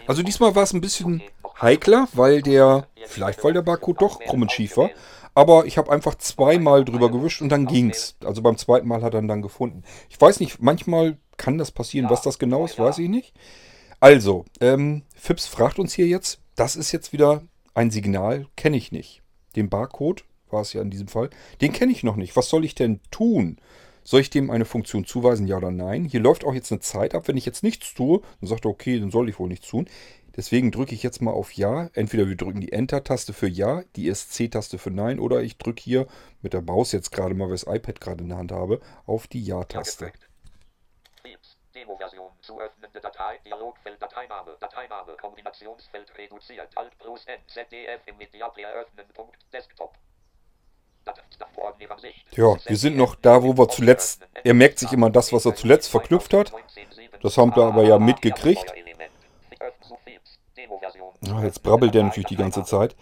[0.07, 1.21] also diesmal war es ein bisschen
[1.61, 4.89] heikler, weil der, vielleicht weil der Barcode doch krumm und schief war,
[5.33, 8.15] aber ich habe einfach zweimal drüber gewischt und dann ging's.
[8.23, 9.83] Also beim zweiten Mal hat er ihn dann gefunden.
[10.09, 12.09] Ich weiß nicht, manchmal kann das passieren.
[12.09, 13.35] Was das genau ist, weiß ich nicht.
[13.99, 18.91] Also, ähm, Fips fragt uns hier jetzt, das ist jetzt wieder ein Signal, kenne ich
[18.91, 19.21] nicht.
[19.55, 21.29] Den Barcode war es ja in diesem Fall.
[21.61, 22.35] Den kenne ich noch nicht.
[22.35, 23.57] Was soll ich denn tun?
[24.03, 26.05] Soll ich dem eine Funktion zuweisen, ja oder nein?
[26.05, 27.27] Hier läuft auch jetzt eine Zeit ab.
[27.27, 29.89] Wenn ich jetzt nichts tue, dann sagt er, okay, dann soll ich wohl nichts tun.
[30.37, 31.89] Deswegen drücke ich jetzt mal auf Ja.
[31.93, 36.07] Entweder wir drücken die Enter-Taste für Ja, die ESC-Taste für Nein oder ich drücke hier
[36.41, 38.79] mit der Maus jetzt gerade mal, weil ich das iPad gerade in der Hand habe,
[39.05, 40.11] auf die Ja-Taste.
[41.77, 48.73] Demo-Version zu öffnende Datei, Dialogfeld, Dateiname, Dateiname, Kombinationsfeld reduziert, Alt plus N, ZDF im Mediaplayer
[48.73, 49.93] öffnen, Punkt, Desktop.
[52.31, 54.27] Ja, wir sind noch da, wo wir zuletzt.
[54.43, 56.53] Er merkt sich immer das, was er zuletzt verknüpft hat.
[57.21, 58.73] Das haben wir aber ja mitgekriegt.
[61.21, 62.95] Ja, jetzt brabbelt der natürlich die ganze Zeit.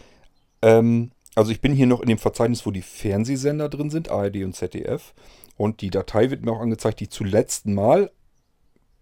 [0.62, 4.38] Ähm, also ich bin hier noch in dem Verzeichnis, wo die Fernsehsender drin sind, ARD
[4.38, 5.14] und ZDF.
[5.58, 8.12] Und die Datei wird mir auch angezeigt, die zuletzt mal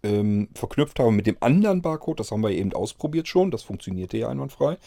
[0.03, 2.19] ähm, verknüpft habe mit dem anderen Barcode.
[2.19, 3.51] Das haben wir eben ausprobiert schon.
[3.51, 4.77] Das funktionierte ja einwandfrei.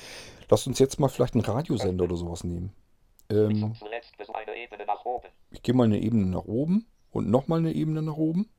[0.49, 2.73] Lass uns jetzt mal vielleicht einen Radiosender oder sowas nehmen.
[3.31, 3.75] Ähm,
[5.51, 8.51] ich gehe mal eine Ebene nach oben und nochmal eine Ebene nach oben.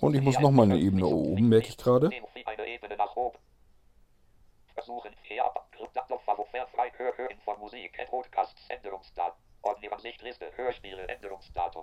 [0.00, 2.10] Und ich muss nochmal eine Ebene nach oben, merke ich gerade.
[4.74, 5.12] Versuchen,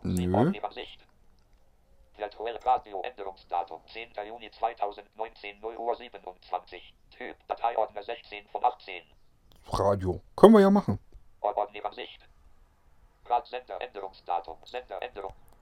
[0.04, 0.52] Nö.
[2.16, 4.12] Virtuelle Radio Änderungsdatum 10.
[4.28, 6.94] Juni 2019 0 Uhr 27.
[7.10, 9.04] Typ Dateiordner 16 von 18.
[9.72, 10.22] Radio.
[10.36, 11.00] Können wir ja machen.
[13.46, 14.58] Sender Änderungsdatum.
[14.66, 15.00] Sender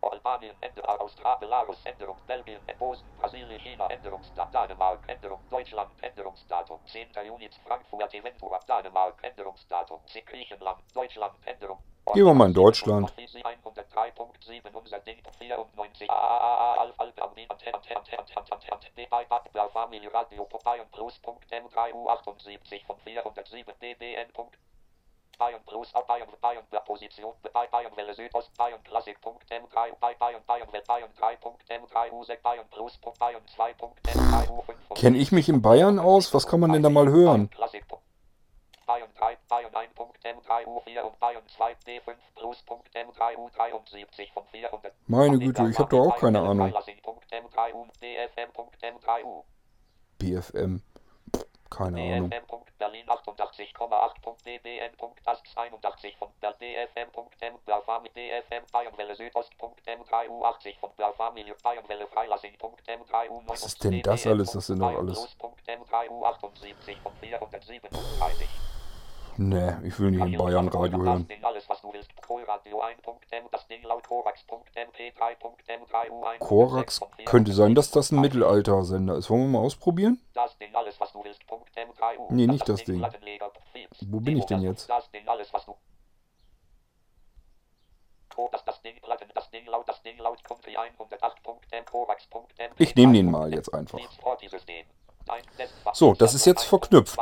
[0.01, 7.07] Albanien, Änderung, Australien, Belarus, Änderung, Belgien, Posen, Brasilien, China, Änderungsdatum, Dänemark, Änderung, Deutschland, Änderungsdatum, 10.
[7.25, 11.79] Juni, Frankfurt, Eventura, Dänemark, Änderungsdatum, Griechenland, Deutschland, Änderung.
[12.13, 13.11] Gehen wir mal in Deutschland.
[13.11, 17.15] 103.7, unser Ding, 94, Alphabet,
[19.71, 24.27] Familie, Radio, Popeye und Plus.m3 U78 von 407, DBN.
[25.39, 32.41] Bayern Plus, Bayern, Bayern, Position, Bayern Welle Südost, Bayern Klassik.m3, Bayern, Bayern, Bayern 3.m3, U6,
[32.43, 34.93] Bayern Plus, Bayern 2.m3, U5.
[34.93, 36.31] Kenne ich mich in Bayern aus?
[36.35, 37.49] Was kann man denn da mal hören?
[38.91, 44.93] Bayern 3, Bayern 1.m3, U4 und Bayern 2, D5 Plus.m3, U73 von 400.
[45.07, 46.73] Meine Güte, ich habe doch auch keine Ahnung.
[48.01, 49.43] DFM.m3U.
[50.17, 50.81] BFM.
[51.33, 52.31] Pff, keine Ahnung.
[52.77, 54.43] Berlin 88,8.
[54.43, 63.65] dbn.ast 81 von dfm.m Blaufam dfm Bayernwelle Südost.m3 U80 von Blaufamilie Bayernwelle Freilassing.m3 U9 Was
[63.67, 64.51] ist denn das alles?
[64.51, 65.37] Das sind doch alles.
[65.67, 68.49] M3 U78 von 437.
[69.49, 71.27] Nee, ich will nicht in Bayern Radio hören.
[71.41, 72.11] Alles, was du willst.
[72.21, 76.39] Koradio 1.m, das Ding laut Korax.mp3.m3 U1.
[76.39, 79.31] Korax könnte sein, dass das ein Mittelalter-Sender ist.
[79.31, 80.21] Wollen wir mal ausprobieren?
[80.35, 81.41] Das Ding alles, was du willst.
[81.41, 82.27] M3U.
[82.29, 83.03] Nee, nicht das Ding.
[84.07, 84.87] Wo bin ich denn jetzt?
[84.87, 85.75] Das Ding alles, was du
[88.51, 92.71] das, das Ding Platten, das Ding laut, das Ding laut, Country 108.m, Korax.m.
[92.77, 93.99] Ich nehme den mal jetzt einfach.
[95.93, 97.17] So, das ist jetzt verknüpft.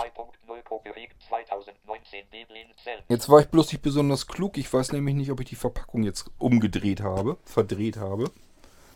[3.08, 4.58] Jetzt war ich bloß nicht besonders klug.
[4.58, 8.32] Ich weiß nämlich nicht, ob ich die Verpackung jetzt umgedreht habe, verdreht habe.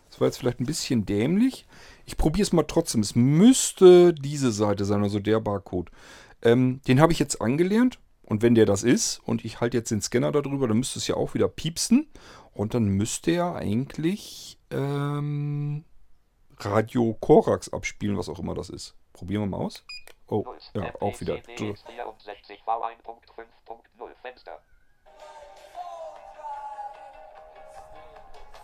[0.10, 1.66] Das war jetzt vielleicht ein bisschen dämlich.
[2.06, 3.02] Ich probiere es mal trotzdem.
[3.02, 5.90] Es müsste diese Seite sein, also der Barcode.
[6.44, 8.00] Ähm, den habe ich jetzt angelernt.
[8.26, 11.08] Und wenn der das ist und ich halte jetzt den Scanner darüber, dann müsste es
[11.08, 12.08] ja auch wieder piepsen.
[12.54, 15.84] Und dann müsste er eigentlich ähm,
[16.60, 18.96] Radio Korax abspielen, was auch immer das ist.
[19.14, 19.84] Probieren wir mal aus.
[20.28, 21.38] Oh, ja, auch wieder.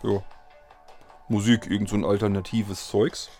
[0.02, 0.22] Ja.
[1.28, 3.30] Musik, irgend so ein alternatives Zeugs.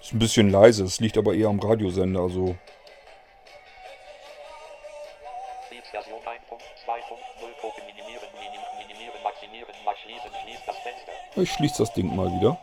[0.00, 2.56] Ist ein bisschen leise, es liegt aber eher am Radiosender, also.
[11.42, 12.56] Ich schließe das Ding mal wieder.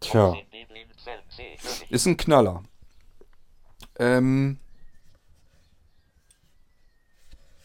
[0.00, 0.36] Tja.
[1.88, 2.62] Ist ein Knaller.
[3.98, 4.58] Ähm.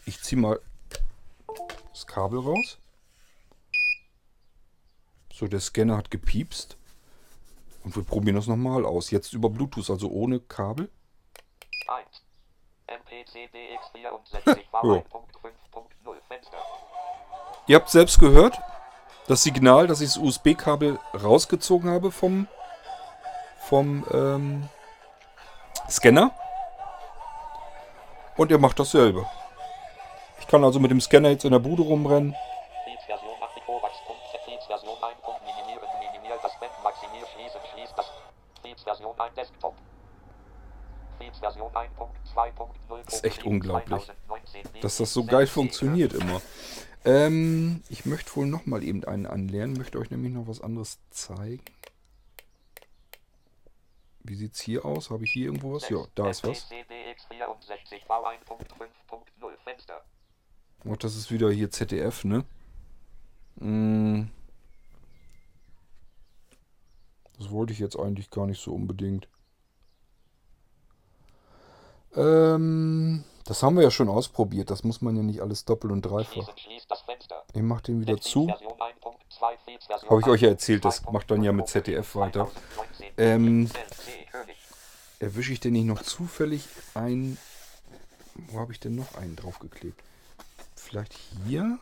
[0.06, 0.58] Ich ziehe mal
[1.92, 2.78] das Kabel raus.
[5.30, 6.78] So, der Scanner hat gepiepst.
[7.84, 9.10] Und wir probieren das nochmal aus.
[9.10, 10.90] Jetzt über Bluetooth, also ohne Kabel.
[12.92, 13.00] 1.
[13.00, 16.58] MPCDX 64 V1.5.0 Fenster.
[17.66, 18.58] Ihr habt selbst gehört,
[19.28, 22.48] das Signal, dass ich das USB-Kabel rausgezogen habe vom,
[23.68, 24.68] vom ähm,
[25.88, 26.32] Scanner.
[28.36, 29.26] Und er macht dasselbe.
[30.40, 32.34] Ich kann also mit dem Scanner jetzt in der Bude rumrennen.
[43.04, 44.10] Das ist echt unglaublich,
[44.80, 46.40] dass das so geil funktioniert immer.
[47.04, 49.76] Ähm, ich möchte wohl noch mal eben einen anlernen.
[49.76, 51.64] Möchte euch nämlich noch was anderes zeigen.
[54.20, 55.10] Wie sieht's hier aus?
[55.10, 55.88] Habe ich hier irgendwo was?
[55.88, 56.68] Ja, da ist was.
[60.84, 62.44] Oh, das ist wieder hier ZDF, ne?
[63.58, 64.30] Hm.
[67.38, 69.28] Das wollte ich jetzt eigentlich gar nicht so unbedingt.
[72.14, 74.70] Ähm, das haben wir ja schon ausprobiert.
[74.70, 76.54] Das muss man ja nicht alles doppelt und dreifach.
[77.54, 78.48] Ich mach den wieder zu.
[80.08, 82.50] Habe ich euch ja erzählt, das macht dann ja mit ZDF weiter.
[83.16, 83.68] Ähm,
[85.18, 87.38] erwische ich denn nicht noch zufällig ein...
[88.34, 90.00] Wo habe ich denn noch einen draufgeklebt?
[90.74, 91.78] Vielleicht hier?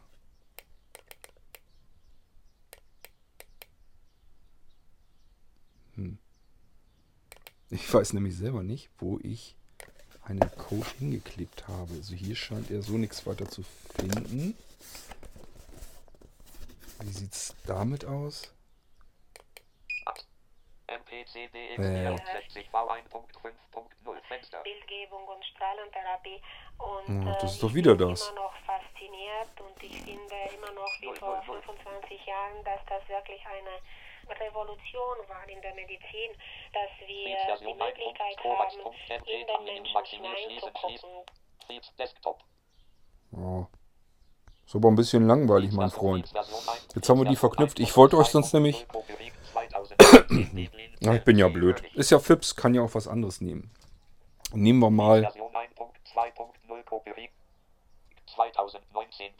[5.94, 6.18] Hm.
[7.70, 9.56] Ich weiß nämlich selber nicht, wo ich
[10.30, 11.92] einen Code hingeklebt habe.
[11.94, 13.62] Also hier scheint er so nichts weiter zu
[13.96, 14.56] finden.
[17.00, 18.52] Wie sieht es damit aus?
[21.78, 22.16] Äh.
[24.62, 26.40] Bildgebung und Strahlentherapie.
[26.78, 28.28] Und Ja, das äh, ist doch ich wieder bin das.
[28.28, 33.40] immer noch fasziniert und ich finde immer noch wie vor 25 Jahren, dass das wirklich
[33.46, 33.70] eine
[34.38, 36.30] Revolution war in der Medizin,
[36.72, 38.78] dass wir die Möglichkeit haben,
[39.26, 41.24] in den Menschen hineinzugucken.
[43.32, 43.68] Ja.
[44.66, 46.28] Ist aber ein bisschen langweilig, mein Freund.
[46.28, 46.88] Version 1.
[46.94, 47.80] Jetzt haben wir die verknüpft.
[47.80, 48.86] Ich wollte euch sonst nämlich...
[48.88, 50.70] Copyright 2019.
[51.00, 51.82] Ja, ich bin ja blöd.
[51.94, 53.74] Ist ja Fips, kann ja auch was anderes nehmen.
[54.52, 55.22] Nehmen wir mal...
[55.22, 57.30] Version 1.2.0 Copyright
[58.26, 59.32] 2019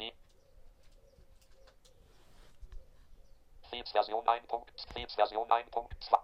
[3.93, 4.45] Version 1.
[4.93, 6.19] Philips Version 1.2.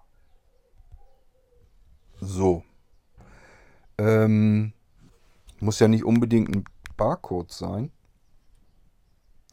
[2.21, 2.63] So.
[3.99, 4.73] Ähm,
[5.61, 6.65] muss ja nicht unbedingt ein
[6.97, 7.93] Barcode sein.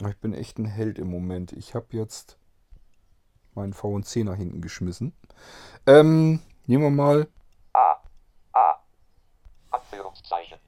[0.07, 1.53] Ich bin echt ein Held im Moment.
[1.53, 2.37] Ich habe jetzt
[3.53, 5.13] meinen VNC nach hinten geschmissen.
[5.85, 7.27] Ähm, nehmen wir mal.
[7.73, 7.95] A.
[8.53, 8.75] A.
[9.71, 10.59] Anführungszeichen.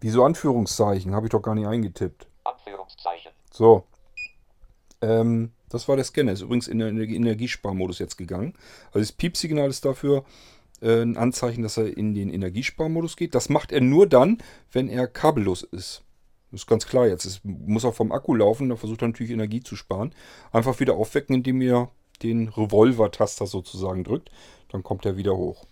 [0.00, 1.14] Wieso Anführungszeichen?
[1.14, 2.26] Habe ich doch gar nicht eingetippt.
[2.44, 3.32] Anführungszeichen.
[3.52, 3.86] So.
[5.02, 6.32] Ähm, das war der Scanner.
[6.32, 8.52] Ist übrigens in den Energie- Energiesparmodus jetzt gegangen.
[8.88, 10.24] Also das Piepsignal ist dafür
[10.82, 13.34] äh, ein Anzeichen, dass er in den Energiesparmodus geht.
[13.34, 14.38] Das macht er nur dann,
[14.72, 16.02] wenn er kabellos ist.
[16.50, 17.24] Das ist ganz klar jetzt.
[17.24, 18.68] Es muss auch vom Akku laufen.
[18.68, 20.12] Da versucht er natürlich Energie zu sparen.
[20.52, 21.88] Einfach wieder aufwecken, indem ihr
[22.22, 24.30] den Revolver-Taster sozusagen drückt.
[24.68, 25.66] Dann kommt er wieder hoch.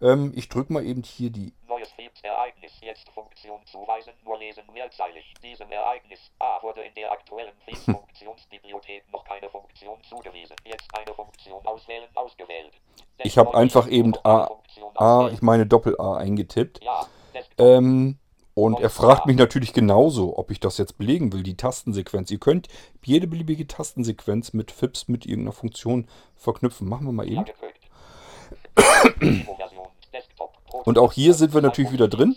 [0.00, 2.72] Ähm, ich drücke mal eben hier die Neues Philips-Ereignis.
[2.80, 4.12] Jetzt Funktion zuweisen.
[4.24, 5.34] Nur lesen mehrzeilig.
[5.42, 10.56] Diesem Ereignis A wurde in der aktuellen Philips-Funktionsbibliothek noch keine Funktion zugewiesen.
[10.64, 12.08] Jetzt eine Funktion auswählen.
[12.14, 12.72] Ausgewählt.
[13.18, 14.50] Ich habe einfach eben A,
[14.94, 16.82] A, ich meine Doppel-A eingetippt.
[16.82, 17.06] Ja.
[17.32, 17.66] Desktop.
[17.66, 18.18] Ähm,
[18.54, 22.30] und er fragt mich natürlich genauso, ob ich das jetzt belegen will, die Tastensequenz.
[22.30, 22.68] Ihr könnt
[23.02, 26.88] jede beliebige Tastensequenz mit FIPS mit irgendeiner Funktion verknüpfen.
[26.88, 27.44] Machen wir mal eben.
[30.84, 32.36] Und auch hier sind wir natürlich wieder drin,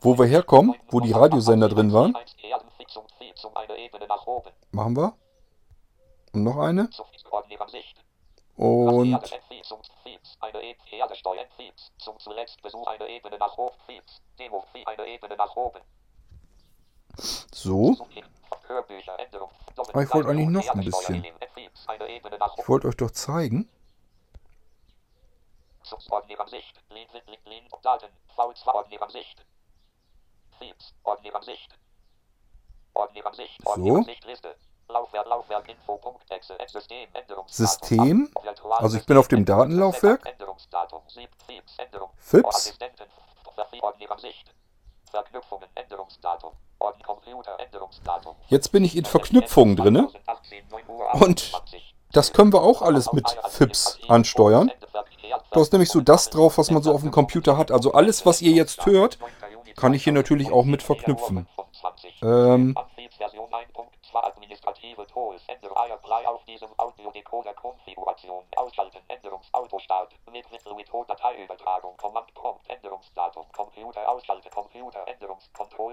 [0.00, 2.16] wo wir herkommen, wo die Radiosender drin waren.
[4.72, 5.14] Machen wir.
[6.32, 6.88] Und noch eine.
[8.56, 9.20] Und
[17.52, 17.96] so.
[19.76, 21.24] Aber ich wollte eigentlich noch ein bisschen.
[22.58, 23.68] Ich wollte euch doch zeigen.
[25.90, 28.08] Lean, Lean, Lean, Daten.
[28.36, 29.44] V2 Ordneransicht.
[30.58, 30.94] Feeds.
[31.04, 31.78] Ordneransicht.
[32.94, 33.66] Ordneransicht.
[33.66, 34.56] Ordneransicht Liste.
[34.88, 37.46] Laufwerk, Laufwerk, Info.exe, System, Änderungsdatum.
[37.48, 38.30] System.
[38.42, 40.26] Virtual- Also ich bin auf dem Datenlaufwerk.
[40.26, 41.02] Änderungsdatum.
[41.08, 42.10] Sieb, Feeds, Änderung.
[42.16, 42.76] Fips.
[43.80, 44.52] Ordneransicht.
[45.10, 46.52] Verknüpfungen, Änderungsdatum.
[46.80, 48.34] Orden Computer, Änderungsdatum.
[48.48, 50.08] Jetzt bin ich in Verknüpfungen drinne.
[50.10, 51.94] 2018, 9 Uhr Und 28.
[52.12, 54.72] Das können wir auch alles mit FIPS ansteuern.
[55.50, 57.70] Da ist nämlich so das drauf, was man so auf dem Computer hat.
[57.70, 59.18] Also alles, was ihr jetzt hört,
[59.76, 61.46] kann ich hier natürlich auch mit verknüpfen.
[62.22, 62.76] Ähm,
[64.10, 65.42] 1.2 Administrative Tools.
[65.46, 68.44] Ändere Airplay auf diesem Audiodecoder Konfiguration.
[68.56, 69.02] Ausschalten.
[69.06, 70.14] Änderungsautostart.
[70.30, 71.96] Mit Mittelmethode Dateiübertragung.
[71.96, 72.68] Command Prompt.
[72.68, 73.46] Änderungsdatum.
[73.52, 74.50] Computer ausschalten.
[74.50, 75.48] Computer Änderungs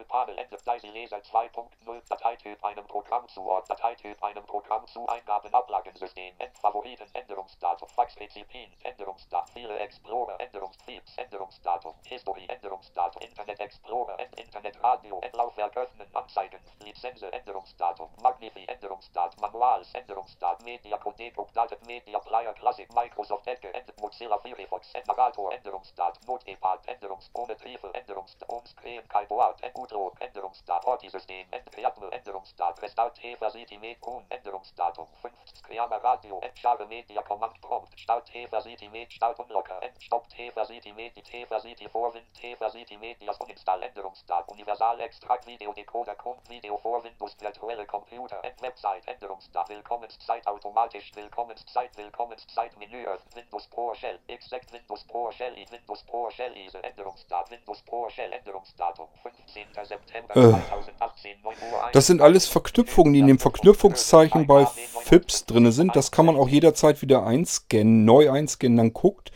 [0.07, 0.37] Panel.
[0.37, 2.01] Ende Leise Leser 2.0.
[2.09, 3.77] Dateityp einem Programm zuordnen.
[3.77, 6.33] Dateityp einem Programm zu Eingaben Ablagensystem.
[6.39, 7.07] Endfavoriten.
[7.13, 7.87] Änderungsdatum.
[7.89, 8.73] Faxrezipient.
[8.83, 9.53] Änderungsdatum.
[9.53, 10.39] Viele Explorer.
[10.39, 11.17] Änderungsfeeds.
[11.17, 11.93] Änderungsdatum.
[12.05, 12.45] History.
[12.47, 13.21] Änderungsdatum.
[13.21, 14.19] Internet Explorer.
[14.19, 15.19] End Internet Radio.
[15.19, 16.07] Endlaufwerk öffnen.
[16.15, 16.59] Anzeigen.
[16.83, 17.21] Lizenz.
[17.21, 18.06] Änderungsdatum.
[18.21, 18.65] Magnifi.
[18.67, 19.41] Änderungsdatum.
[19.41, 19.93] Manuals.
[19.93, 20.65] Änderungsdatum.
[20.65, 21.47] Media Codeco.
[21.53, 21.77] Daten.
[21.87, 22.87] Media Player Classic.
[22.93, 23.71] Microsoft Edge.
[23.73, 24.95] End Mozilla Firefox.
[24.95, 25.53] Endmagator.
[25.53, 26.21] Änderungsdatum.
[26.27, 26.79] Notepad.
[26.87, 27.29] Änderungs.
[27.33, 27.89] Ohne Briefe.
[27.93, 28.65] Änderungsdatum.
[28.65, 29.07] Screen.
[29.07, 29.63] Keyboard.
[29.63, 30.13] Endutro.
[30.19, 30.91] Änderungsdatum.
[30.91, 31.47] Orti-System.
[31.51, 32.09] Endkreatme.
[32.11, 32.83] Änderungsdatum.
[32.83, 33.17] Restart.
[33.17, 33.77] Heversity.
[33.77, 34.25] Medkun.
[34.29, 35.07] Änderungsdatum.
[35.21, 35.61] 50.
[35.63, 36.39] Kreamer Radio.
[36.39, 37.99] Endschare Media Command Prompt.
[37.99, 38.29] Start.
[38.29, 38.89] Heversity.
[38.89, 39.11] Med.
[39.11, 39.39] Start.
[39.39, 39.79] Unlocker.
[39.81, 40.25] Endstopp.
[40.33, 40.91] Heversity.
[40.93, 41.11] Med.
[41.31, 41.87] Heversity.
[41.93, 42.25] Vorwind.
[42.41, 42.97] Heversity.
[42.97, 43.37] Medias.
[43.39, 43.83] Uninstall.
[43.83, 44.53] Änderungsdatum.
[44.53, 45.47] Universal Extract.
[45.47, 46.15] Video Decoder.
[46.15, 46.39] Grund.
[46.49, 47.35] Video vor Windows.
[47.39, 48.37] Virtuelle Computer.
[48.43, 49.07] End Website.
[49.07, 49.75] Änderungsdatum.
[49.75, 50.45] Willkommenszeit.
[50.45, 51.11] Automatisch.
[51.15, 51.89] Willkommenszeit.
[51.97, 52.77] Willkommenszeit.
[52.77, 53.05] Menü.
[53.33, 54.19] Windows Pro Shell.
[54.27, 55.53] Exect Windows Pro Shell.
[55.71, 56.53] Windows Pro Shell.
[56.55, 56.83] Ise.
[56.83, 57.57] Änderungsdatum.
[57.57, 58.31] Windows Pro Shell.
[58.31, 59.07] Änderungsdatum.
[59.23, 59.65] 15.
[59.83, 61.37] September Äh, 2018.
[61.43, 61.89] 9 Uhr.
[61.91, 65.95] das sind alles Verknüpfungen, die in dem Verknüpfungszeichen bei FIPS drin sind.
[65.95, 68.77] Das kann man auch jederzeit wieder einscannen, neu einscannen.
[68.77, 69.31] Dann guckt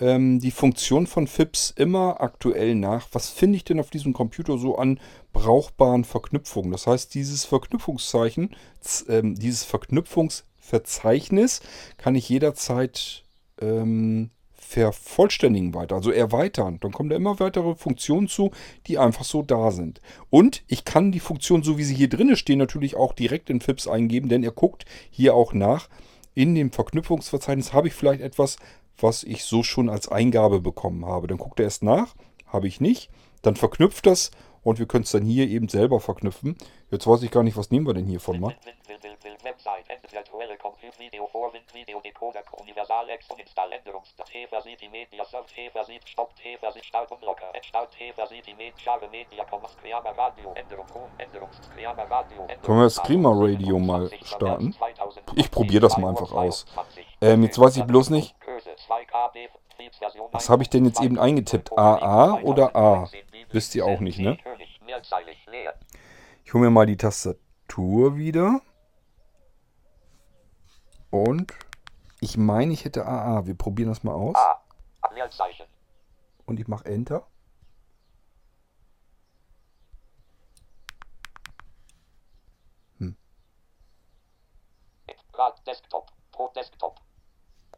[0.00, 3.06] ähm, die Funktion von FIPS immer aktuell nach.
[3.12, 4.98] Was finde ich denn auf diesem Computer so an
[5.34, 6.72] brauchbaren Verknüpfungen?
[6.72, 8.56] Das heißt, dieses Verknüpfungszeichen,
[9.08, 11.60] ähm, dieses Verknüpfungsverzeichnis
[11.98, 13.24] kann ich jederzeit
[13.60, 16.78] ähm, vervollständigen weiter, also erweitern.
[16.80, 18.50] Dann kommen da immer weitere Funktionen zu,
[18.86, 20.00] die einfach so da sind.
[20.30, 23.60] Und ich kann die Funktion, so wie sie hier drin stehen, natürlich auch direkt in
[23.60, 25.88] FIPS eingeben, denn er guckt hier auch nach.
[26.34, 28.56] In dem Verknüpfungsverzeichnis habe ich vielleicht etwas,
[28.98, 31.26] was ich so schon als Eingabe bekommen habe.
[31.26, 32.14] Dann guckt er erst nach,
[32.46, 33.10] habe ich nicht.
[33.42, 34.30] Dann verknüpft das
[34.64, 36.56] und wir können es dann hier eben selber verknüpfen.
[36.94, 38.06] Jetzt weiß ich gar nicht, was nehmen wir denn
[38.38, 38.54] mal.
[49.68, 50.86] Screama, Radio, Änderung,
[52.62, 54.76] Können wir das Screama Radio mal starten?
[55.34, 56.64] Ich probiere das mal einfach aus.
[57.20, 58.36] Ähm, jetzt weiß ich bloß nicht,
[60.30, 61.76] was habe ich denn jetzt eben eingetippt?
[61.76, 63.10] AA oder A?
[63.50, 64.38] Wisst ihr auch nicht, ne?
[66.44, 68.60] Ich hole mir mal die Tastatur wieder.
[71.10, 71.52] Und
[72.20, 73.46] ich meine, ich hätte AA.
[73.46, 74.36] Wir probieren das mal aus.
[76.46, 77.26] Und ich mache Enter.
[86.54, 87.00] Desktop.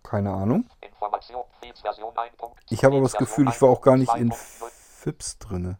[0.03, 0.69] Keine Ahnung.
[0.81, 1.45] Information.
[1.61, 2.35] Feeds Version 1.
[2.71, 4.71] Ich habe aber das Gefühl, ich war auch gar nicht in 2.0.
[4.71, 5.79] FIPS drinne.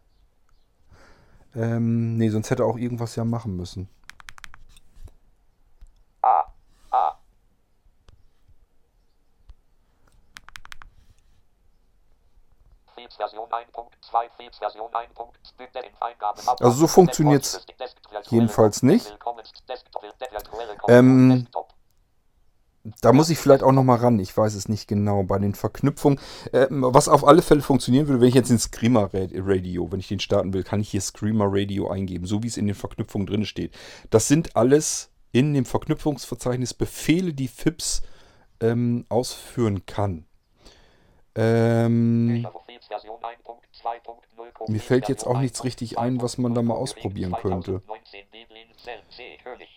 [1.57, 3.89] Ähm, nee, sonst hätte auch irgendwas ja machen müssen.
[6.21, 6.43] A.
[6.91, 7.17] A.
[12.95, 14.29] Feeds Version 1.2.
[14.37, 15.09] Feeds Version 1.
[15.57, 19.09] Bitte in Eingaben ab- Also so funktioniert's Desktop- jedenfalls nicht.
[19.09, 21.47] Willkommen- Desktop- virtuelle Ähm.
[23.01, 24.19] Da muss ich vielleicht auch noch mal ran.
[24.19, 25.23] Ich weiß es nicht genau.
[25.23, 26.19] Bei den Verknüpfungen.
[26.53, 29.99] Ähm, was auf alle Fälle funktionieren würde, wenn ich jetzt den Screamer Ra- Radio, wenn
[29.99, 32.75] ich den starten will, kann ich hier Screamer Radio eingeben, so wie es in den
[32.75, 33.75] Verknüpfungen drin steht.
[34.09, 38.01] Das sind alles in dem Verknüpfungsverzeichnis Befehle, die FIPS
[38.61, 40.25] ähm, ausführen kann.
[41.35, 44.71] Ähm, Feeds Version 1.2.0.
[44.71, 47.81] mir fällt jetzt auch nichts richtig ein, was man da mal ausprobieren könnte.
[47.85, 49.67] 2019 Deblin Cell C König.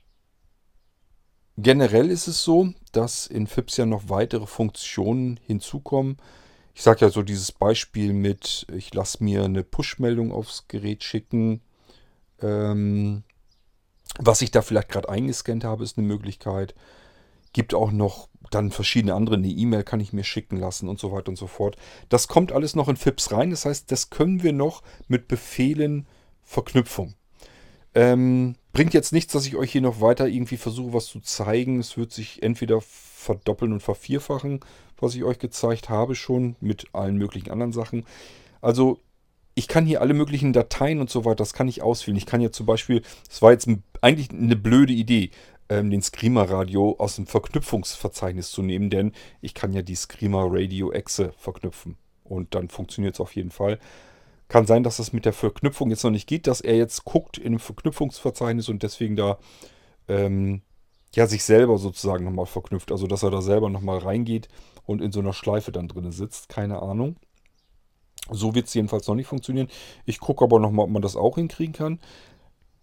[1.63, 6.17] Generell ist es so, dass in FIPS ja noch weitere Funktionen hinzukommen.
[6.75, 11.61] Ich sage ja so dieses Beispiel mit, ich lasse mir eine Push-Meldung aufs Gerät schicken.
[12.41, 13.25] Ähm,
[14.19, 16.75] was ich da vielleicht gerade eingescannt habe, ist eine Möglichkeit.
[17.53, 19.37] Gibt auch noch dann verschiedene andere.
[19.37, 21.77] Eine E-Mail kann ich mir schicken lassen und so weiter und so fort.
[22.09, 23.51] Das kommt alles noch in FIPS rein.
[23.51, 26.07] Das heißt, das können wir noch mit Befehlen
[26.43, 27.17] Verknüpfung.
[27.95, 31.81] Ähm, bringt jetzt nichts, dass ich euch hier noch weiter irgendwie versuche, was zu zeigen.
[31.81, 34.61] Es wird sich entweder verdoppeln und vervierfachen,
[34.99, 38.05] was ich euch gezeigt habe schon, mit allen möglichen anderen Sachen.
[38.61, 39.01] Also
[39.55, 42.17] ich kann hier alle möglichen Dateien und so weiter, das kann ich auswählen.
[42.17, 43.69] Ich kann ja zum Beispiel, das war jetzt
[44.01, 45.31] eigentlich eine blöde Idee,
[45.69, 50.47] ähm, den Screamer Radio aus dem Verknüpfungsverzeichnis zu nehmen, denn ich kann ja die Screamer
[50.49, 51.97] Radio Exe verknüpfen.
[52.25, 53.79] Und dann funktioniert es auf jeden Fall.
[54.51, 57.39] Kann sein, dass das mit der Verknüpfung jetzt noch nicht geht, dass er jetzt guckt
[57.39, 59.39] in dem Verknüpfungsverzeichnis und deswegen da
[60.09, 60.63] ähm,
[61.15, 62.91] ja sich selber sozusagen nochmal verknüpft.
[62.91, 64.49] Also dass er da selber nochmal reingeht
[64.85, 66.49] und in so einer Schleife dann drin sitzt.
[66.49, 67.15] Keine Ahnung.
[68.29, 69.69] So wird es jedenfalls noch nicht funktionieren.
[70.05, 72.01] Ich gucke aber nochmal, ob man das auch hinkriegen kann.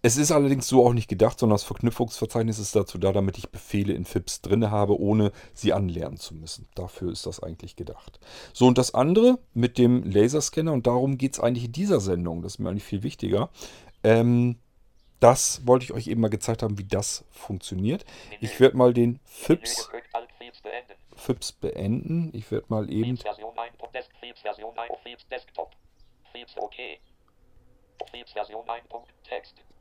[0.00, 3.48] Es ist allerdings so auch nicht gedacht, sondern das Verknüpfungsverzeichnis ist dazu da, damit ich
[3.50, 6.68] Befehle in FIPS drin habe, ohne sie anlernen zu müssen.
[6.76, 8.20] Dafür ist das eigentlich gedacht.
[8.52, 12.42] So, und das andere mit dem Laserscanner, und darum geht es eigentlich in dieser Sendung,
[12.42, 13.50] das ist mir eigentlich viel wichtiger.
[14.04, 14.56] Ähm,
[15.18, 18.04] das wollte ich euch eben mal gezeigt haben, wie das funktioniert.
[18.40, 19.90] Ich werde mal den FIPS.
[21.16, 22.30] FIPS beenden.
[22.32, 23.72] Ich werde mal eben Version 1.
[23.92, 24.92] Desk Feeds Version 1.
[25.02, 25.74] Feeds Desktop.
[26.32, 26.76] Feeds OK.
[26.76, 26.98] Feeds Version 1.
[26.98, 27.87] Text.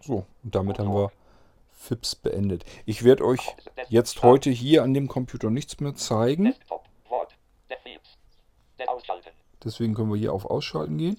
[0.02, 1.12] So, und damit haben wir
[1.72, 2.66] FIPS beendet.
[2.86, 3.56] Ich werde euch
[3.90, 6.54] jetzt heute hier an dem Computer nichts mehr zeigen.
[9.64, 11.18] Deswegen können wir hier auf Ausschalten gehen.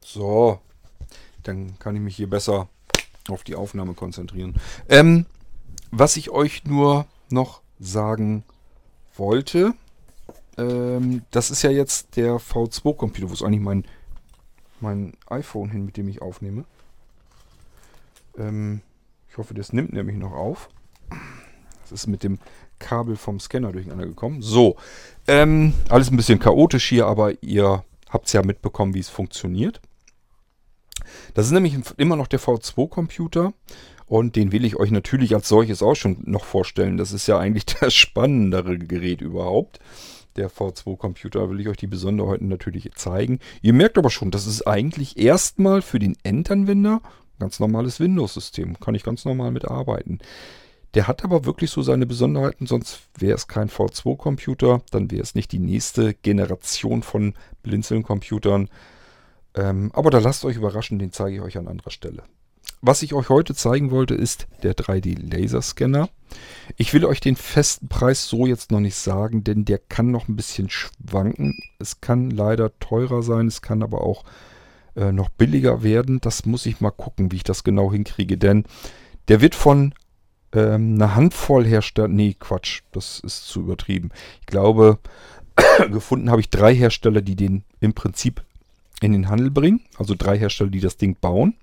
[0.00, 0.60] So,
[1.42, 2.68] dann kann ich mich hier besser
[3.28, 4.60] auf die Aufnahme konzentrieren.
[4.88, 5.26] Ähm,
[5.90, 8.44] was ich euch nur noch sagen
[9.20, 9.74] wollte,
[10.58, 13.84] ähm, das ist ja jetzt der V2-Computer, wo ist eigentlich mein,
[14.80, 16.64] mein iPhone hin, mit dem ich aufnehme.
[18.36, 18.82] Ähm,
[19.28, 20.68] ich hoffe, das nimmt nämlich noch auf.
[21.82, 22.38] Das ist mit dem
[22.78, 24.42] Kabel vom Scanner durcheinander gekommen.
[24.42, 24.76] So,
[25.28, 29.80] ähm, alles ein bisschen chaotisch hier, aber ihr habt es ja mitbekommen, wie es funktioniert.
[31.34, 33.52] Das ist nämlich immer noch der V2-Computer
[34.10, 36.96] und den will ich euch natürlich als solches auch schon noch vorstellen.
[36.96, 39.78] Das ist ja eigentlich das spannendere Gerät überhaupt.
[40.34, 43.38] Der V2-Computer will ich euch die Besonderheiten natürlich zeigen.
[43.62, 47.02] Ihr merkt aber schon, das ist eigentlich erstmal für den Endanwender
[47.38, 48.80] ganz normales Windows-System.
[48.80, 50.18] Kann ich ganz normal mitarbeiten.
[50.94, 55.36] Der hat aber wirklich so seine Besonderheiten, sonst wäre es kein V2-Computer, dann wäre es
[55.36, 58.70] nicht die nächste Generation von Blinzeln-Computern.
[59.54, 62.24] Ähm, aber da lasst euch überraschen, den zeige ich euch an anderer Stelle.
[62.82, 66.08] Was ich euch heute zeigen wollte, ist der 3D-Laserscanner.
[66.76, 70.28] Ich will euch den festen Preis so jetzt noch nicht sagen, denn der kann noch
[70.28, 71.58] ein bisschen schwanken.
[71.78, 74.24] Es kann leider teurer sein, es kann aber auch
[74.96, 76.20] äh, noch billiger werden.
[76.20, 78.64] Das muss ich mal gucken, wie ich das genau hinkriege, denn
[79.28, 79.94] der wird von
[80.52, 82.08] ähm, einer Handvoll Hersteller...
[82.08, 84.10] Nee, Quatsch, das ist zu übertrieben.
[84.40, 84.98] Ich glaube,
[85.90, 88.42] gefunden habe ich drei Hersteller, die den im Prinzip
[89.02, 89.82] in den Handel bringen.
[89.98, 91.54] Also drei Hersteller, die das Ding bauen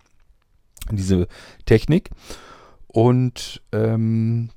[0.96, 1.28] diese
[1.66, 2.10] Technik.
[2.88, 4.50] Und ähm,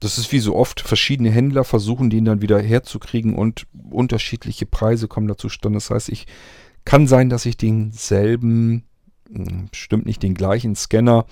[0.00, 5.08] das ist wie so oft, verschiedene Händler versuchen den dann wieder herzukriegen und unterschiedliche Preise
[5.08, 5.76] kommen da zustande.
[5.76, 6.26] Das heißt, ich
[6.84, 8.84] kann sein, dass ich denselben,
[9.30, 11.26] hm, bestimmt nicht den gleichen Scanner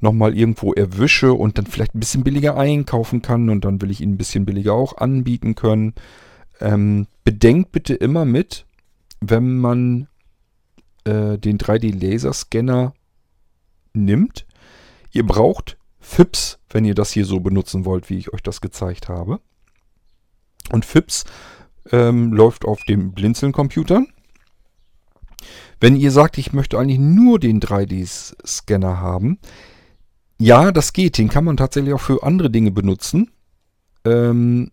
[0.00, 4.00] nochmal irgendwo erwische und dann vielleicht ein bisschen billiger einkaufen kann und dann will ich
[4.00, 5.94] ihn ein bisschen billiger auch anbieten können.
[6.60, 8.66] Ähm, bedenkt bitte immer mit,
[9.20, 10.08] wenn man
[11.04, 12.92] äh, den 3D-Laserscanner
[13.94, 14.46] nimmt.
[15.12, 19.08] Ihr braucht FIPS, wenn ihr das hier so benutzen wollt, wie ich euch das gezeigt
[19.08, 19.40] habe.
[20.70, 21.24] Und FIPS
[21.92, 24.08] ähm, läuft auf dem Blinzeln-Computern.
[25.80, 29.38] Wenn ihr sagt, ich möchte eigentlich nur den 3D-Scanner haben,
[30.38, 31.18] ja, das geht.
[31.18, 33.30] Den kann man tatsächlich auch für andere Dinge benutzen.
[34.04, 34.70] Ähm,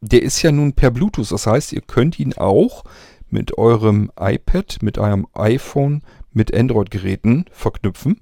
[0.00, 1.30] der ist ja nun per Bluetooth.
[1.30, 2.84] Das heißt, ihr könnt ihn auch
[3.28, 6.02] mit eurem iPad, mit eurem iPhone,
[6.32, 8.20] mit Android-Geräten verknüpfen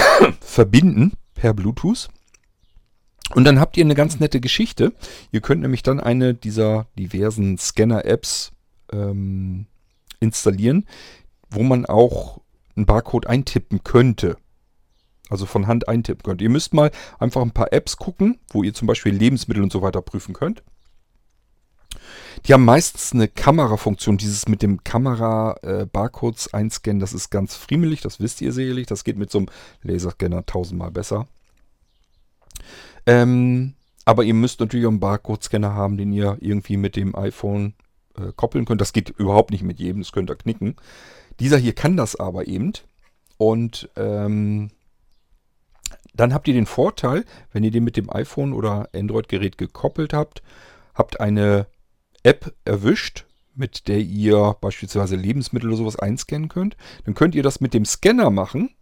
[0.40, 2.08] verbinden per Bluetooth.
[3.34, 4.92] Und dann habt ihr eine ganz nette Geschichte.
[5.32, 8.52] Ihr könnt nämlich dann eine dieser diversen Scanner-Apps
[8.92, 9.66] ähm,
[10.20, 10.86] installieren,
[11.50, 12.40] wo man auch
[12.74, 14.36] einen Barcode eintippen könnte.
[15.28, 16.40] Also von Hand eintippen könnt.
[16.40, 19.82] Ihr müsst mal einfach ein paar Apps gucken, wo ihr zum Beispiel Lebensmittel und so
[19.82, 20.62] weiter prüfen könnt.
[22.46, 24.16] Die haben meistens eine Kamerafunktion.
[24.16, 28.86] Dieses mit dem Kamera-Barcodes äh, einscannen, das ist ganz friemelig, das wisst ihr sicherlich.
[28.86, 29.48] Das geht mit so einem
[29.82, 31.26] Laserscanner tausendmal besser.
[33.06, 37.74] Ähm, aber ihr müsst natürlich auch einen Barcode-Scanner haben, den ihr irgendwie mit dem iPhone
[38.16, 38.80] äh, koppeln könnt.
[38.80, 40.76] Das geht überhaupt nicht mit jedem, das könnt ihr knicken.
[41.40, 42.72] Dieser hier kann das aber eben.
[43.36, 44.70] Und ähm,
[46.14, 50.42] dann habt ihr den Vorteil, wenn ihr den mit dem iPhone oder Android-Gerät gekoppelt habt,
[50.94, 51.66] habt eine
[52.28, 53.24] App erwischt,
[53.54, 56.76] mit der ihr beispielsweise Lebensmittel oder sowas einscannen könnt.
[57.06, 58.74] Dann könnt ihr das mit dem Scanner machen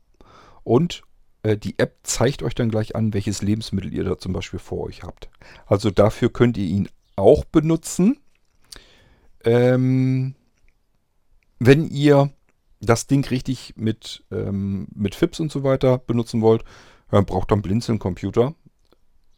[0.64, 1.02] und
[1.44, 4.82] äh, die App zeigt euch dann gleich an, welches Lebensmittel ihr da zum Beispiel vor
[4.88, 5.30] euch habt.
[5.66, 8.18] Also dafür könnt ihr ihn auch benutzen.
[9.44, 10.34] Ähm,
[11.60, 12.32] wenn ihr
[12.80, 16.64] das Ding richtig mit, ähm, mit FIPS und so weiter benutzen wollt,
[17.12, 18.56] dann braucht einen Blinzeln-Computer.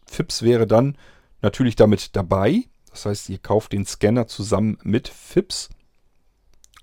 [0.06, 0.96] FIPS wäre dann
[1.42, 2.64] natürlich damit dabei.
[2.91, 5.68] Das heißt, ihr kauft den Scanner zusammen mit FIPS.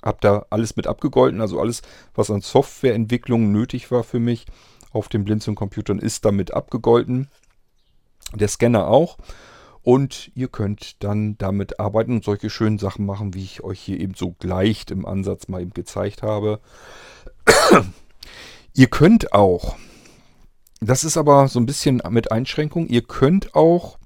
[0.01, 1.81] Habt da alles mit abgegolten, also alles,
[2.13, 4.45] was an Softwareentwicklung nötig war für mich
[4.91, 7.27] auf den Blinzeln-Computern, ist damit abgegolten.
[8.33, 9.17] Der Scanner auch.
[9.81, 13.99] Und ihr könnt dann damit arbeiten und solche schönen Sachen machen, wie ich euch hier
[13.99, 16.59] eben so leicht im Ansatz mal eben gezeigt habe.
[18.73, 19.75] ihr könnt auch,
[20.81, 23.99] das ist aber so ein bisschen mit Einschränkung, ihr könnt auch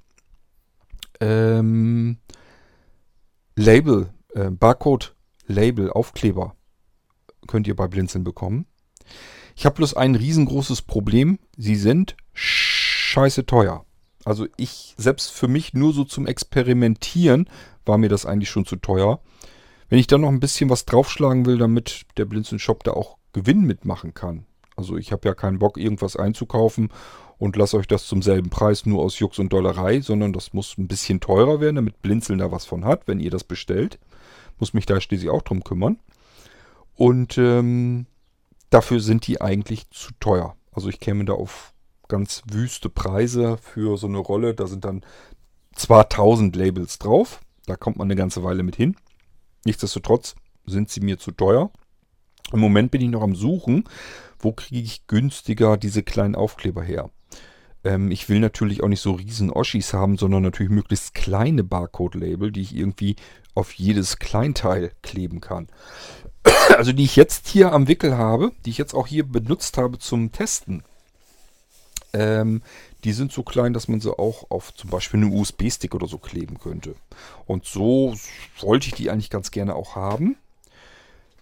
[1.20, 2.17] ähm,
[3.55, 6.55] Label, äh, Barcode-Label, Aufkleber
[7.47, 8.65] könnt ihr bei Blinzeln bekommen.
[9.55, 11.39] Ich habe bloß ein riesengroßes Problem.
[11.57, 13.86] Sie sind scheiße teuer.
[14.24, 17.49] Also ich, selbst für mich nur so zum Experimentieren,
[17.86, 19.20] war mir das eigentlich schon zu teuer.
[19.89, 23.17] Wenn ich dann noch ein bisschen was draufschlagen will, damit der Blinzeln Shop da auch
[23.34, 24.45] Gewinn mitmachen kann.
[24.76, 26.89] Also ich habe ja keinen Bock, irgendwas einzukaufen
[27.40, 30.78] und lasst euch das zum selben Preis nur aus Jux und Dollerei, sondern das muss
[30.78, 33.98] ein bisschen teurer werden, damit Blinzeln da was von hat, wenn ihr das bestellt.
[34.60, 36.00] Muss mich da schließlich auch drum kümmern.
[36.96, 38.08] Und ähm,
[38.70, 40.58] dafür sind die eigentlich zu teuer.
[40.74, 41.74] Also ich käme da auf
[42.10, 44.54] ganz wüste Preise für so eine Rolle.
[44.54, 45.06] Da sind dann
[45.74, 48.98] zwar 1000 Labels drauf, da kommt man eine ganze Weile mit hin.
[49.64, 50.36] Nichtsdestotrotz
[50.66, 51.72] sind sie mir zu teuer.
[52.52, 53.86] Im Moment bin ich noch am Suchen,
[54.40, 57.12] wo kriege ich günstiger diese kleinen Aufkleber her.
[57.84, 62.52] Ähm, ich will natürlich auch nicht so riesen Oschis haben, sondern natürlich möglichst kleine Barcode-Label,
[62.52, 63.16] die ich irgendwie
[63.56, 65.68] auf jedes Kleinteil kleben kann.
[66.78, 69.98] Also die ich jetzt hier am Wickel habe, die ich jetzt auch hier benutzt habe
[69.98, 70.84] zum Testen.
[72.14, 72.62] Ähm,
[73.04, 76.18] die sind so klein, dass man sie auch auf zum Beispiel einen USB-Stick oder so
[76.18, 76.96] kleben könnte.
[77.46, 78.16] Und so
[78.60, 80.38] wollte ich die eigentlich ganz gerne auch haben.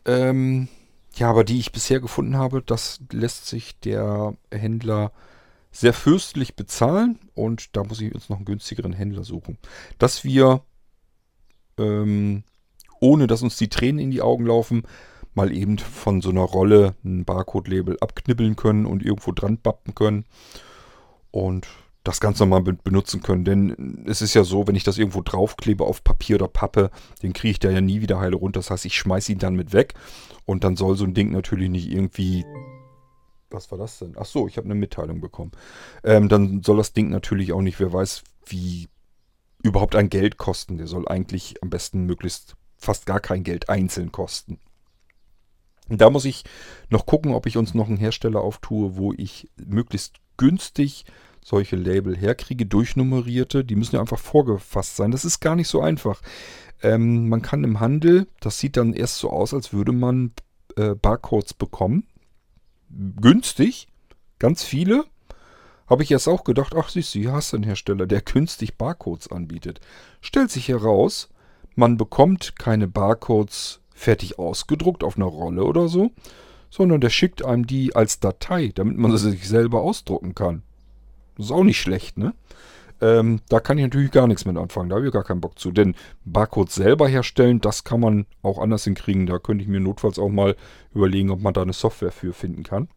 [0.06, 0.70] Ähm,
[1.16, 5.12] ja, aber die ich bisher gefunden habe, das lässt sich der Händler
[5.80, 9.59] sehr fürstlich bezahlen und da muss ich uns noch einen günstigeren Händler suchen.
[9.99, 10.61] Dass wir,
[11.78, 12.43] ähm,
[12.99, 14.84] ohne dass uns die Tränen in die Augen laufen,
[15.36, 20.25] mal eben von so einer Rolle ein Barcode-Label abknibbeln können und irgendwo dran bappen können.
[21.30, 21.67] Und
[22.03, 23.43] das Ganze mal benutzen können.
[23.45, 26.89] Denn es ist ja so, wenn ich das irgendwo draufklebe auf Papier oder Pappe,
[27.21, 28.59] den kriege ich da ja nie wieder heile runter.
[28.59, 29.93] Das heißt, ich schmeiße ihn dann mit weg.
[30.45, 32.45] Und dann soll so ein Ding natürlich nicht irgendwie.
[33.50, 34.16] Was war das denn?
[34.18, 35.52] Ach so, ich habe eine Mitteilung bekommen.
[36.04, 38.88] Ähm, dann soll das Ding natürlich auch nicht, wer weiß, wie
[39.64, 40.78] überhaupt ein Geld kosten.
[40.78, 44.60] Der soll eigentlich am besten möglichst fast gar kein Geld einzeln kosten.
[45.89, 46.43] Da muss ich
[46.89, 51.06] noch gucken, ob ich uns noch einen Hersteller auftue, wo ich möglichst günstig
[51.43, 53.64] solche Label herkriege, durchnummerierte.
[53.64, 55.12] Die müssen ja einfach vorgefasst sein.
[55.12, 56.22] Das ist gar nicht so einfach.
[56.84, 60.34] Ähm, man kann im Handel, das sieht dann erst so aus, als würde man
[60.76, 62.06] äh, Barcodes bekommen.
[62.90, 63.88] Günstig,
[64.40, 65.06] ganz viele.
[65.88, 68.78] Habe ich erst auch gedacht, ach siehst du, hier hast du einen Hersteller, der günstig
[68.78, 69.80] Barcodes anbietet.
[70.22, 71.30] Stellt sich heraus,
[71.76, 76.12] man bekommt keine Barcodes fertig ausgedruckt auf einer Rolle oder so,
[76.70, 80.64] sondern der schickt einem die als Datei, damit man sie sich selber ausdrucken kann.
[81.36, 82.34] Das ist auch nicht schlecht, ne?
[83.00, 84.89] Ähm, da kann ich natürlich gar nichts mit anfangen.
[84.89, 85.72] Da habe ich gar keinen Bock zu.
[85.72, 85.95] Denn
[86.26, 89.28] Barcodes selber herstellen, das kann man auch anders hinkriegen.
[89.28, 90.56] Da könnte ich mir notfalls auch mal
[90.93, 92.89] überlegen, ob man da eine Software für finden kann.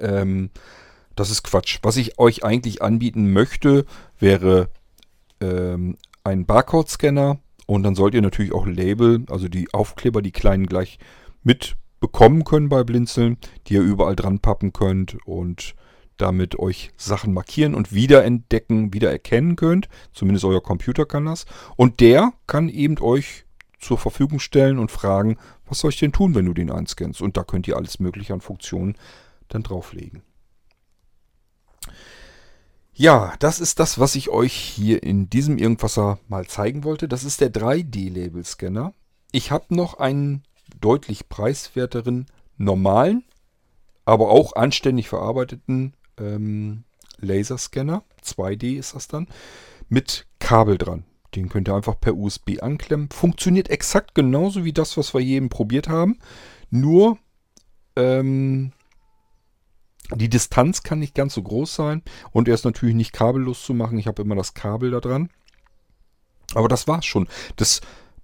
[0.00, 0.50] Ähm,
[1.16, 1.78] das ist Quatsch.
[1.82, 3.84] Was ich euch eigentlich anbieten möchte,
[4.18, 4.68] wäre
[5.40, 7.38] ähm, ein Barcode-Scanner.
[7.66, 10.98] Und dann sollt ihr natürlich auch Label, also die Aufkleber, die kleinen gleich
[11.42, 15.74] mit bekommen können bei Blinzeln, die ihr überall dran pappen könnt und
[16.18, 19.88] damit euch Sachen markieren und wiederentdecken, wiedererkennen könnt.
[20.12, 21.46] Zumindest euer Computer kann das.
[21.76, 23.44] Und der kann eben euch
[23.78, 27.22] zur Verfügung stellen und fragen, was soll ich denn tun, wenn du den einscannst?
[27.22, 28.96] Und da könnt ihr alles Mögliche an Funktionen
[29.48, 30.22] dann drauflegen.
[32.92, 37.06] Ja, das ist das, was ich euch hier in diesem Irgendwasser mal zeigen wollte.
[37.06, 38.92] Das ist der 3D-Label-Scanner.
[39.30, 40.42] Ich habe noch einen
[40.80, 43.22] deutlich preiswerteren normalen,
[44.04, 46.84] aber auch anständig verarbeiteten ähm,
[47.18, 48.04] Laserscanner.
[48.24, 49.28] 2D ist das dann.
[49.88, 51.04] Mit Kabel dran.
[51.34, 53.10] Den könnt ihr einfach per USB anklemmen.
[53.10, 56.18] Funktioniert exakt genauso wie das, was wir eben probiert haben.
[56.70, 57.18] Nur
[57.96, 58.72] ähm,
[60.14, 62.02] die Distanz kann nicht ganz so groß sein.
[62.30, 63.98] Und er ist natürlich nicht kabellos zu machen.
[63.98, 65.30] Ich habe immer das Kabel da dran.
[66.54, 67.28] Aber das war's schon.
[67.56, 67.80] Das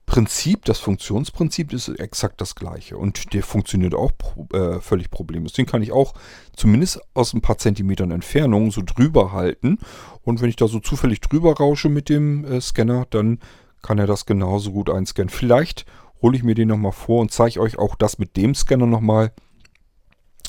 [0.06, 4.12] Prinzip, das Funktionsprinzip ist exakt das gleiche und der funktioniert auch
[4.52, 5.54] äh, völlig problemlos.
[5.54, 6.12] Den kann ich auch
[6.54, 9.78] zumindest aus ein paar Zentimetern Entfernung so drüber halten
[10.22, 13.38] und wenn ich da so zufällig drüber rausche mit dem äh, Scanner, dann
[13.80, 15.30] kann er das genauso gut einscannen.
[15.30, 15.86] Vielleicht
[16.20, 19.32] hole ich mir den nochmal vor und zeige euch auch das mit dem Scanner nochmal,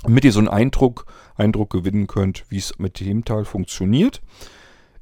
[0.03, 4.21] damit ihr so einen Eindruck, Eindruck gewinnen könnt, wie es mit dem Teil funktioniert.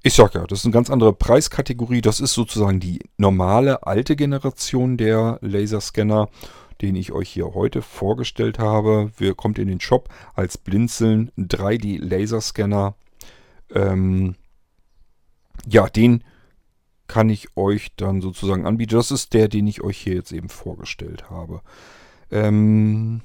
[0.05, 2.01] Ich sag ja, das ist eine ganz andere Preiskategorie.
[2.01, 6.27] Das ist sozusagen die normale alte Generation der Laserscanner,
[6.81, 9.11] den ich euch hier heute vorgestellt habe.
[9.15, 12.95] Wir kommt in den Shop als Blinzeln 3D Laserscanner.
[13.73, 14.35] Ähm,
[15.65, 16.25] ja, den
[17.07, 18.95] kann ich euch dann sozusagen anbieten.
[18.95, 21.61] Das ist der, den ich euch hier jetzt eben vorgestellt habe.
[22.29, 23.21] Ähm,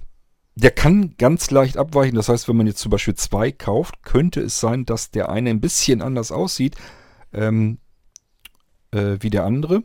[0.61, 2.17] der kann ganz leicht abweichen.
[2.17, 5.51] Das heißt, wenn man jetzt zum Beispiel zwei kauft, könnte es sein, dass der eine
[5.51, 6.75] ein bisschen anders aussieht
[7.33, 7.79] ähm,
[8.91, 9.85] äh, wie der andere.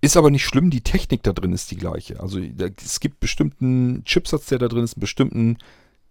[0.00, 2.20] Ist aber nicht schlimm, die Technik da drin ist die gleiche.
[2.20, 5.58] Also es gibt bestimmten Chipsatz, der da drin ist, einen bestimmten,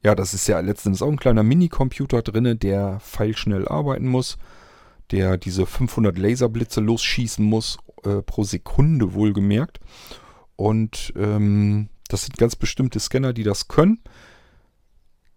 [0.04, 4.38] ja, das ist ja letztendlich auch ein kleiner Minicomputer drin, der feilschnell arbeiten muss,
[5.12, 9.80] der diese 500 Laserblitze losschießen muss, äh, pro Sekunde wohlgemerkt.
[10.58, 14.00] Und ähm, das sind ganz bestimmte Scanner, die das können.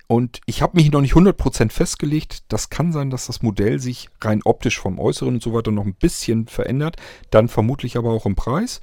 [0.09, 2.45] Und ich habe mich noch nicht 100% festgelegt.
[2.49, 5.85] Das kann sein, dass das Modell sich rein optisch vom Äußeren und so weiter noch
[5.85, 6.97] ein bisschen verändert.
[7.31, 8.81] Dann vermutlich aber auch im Preis.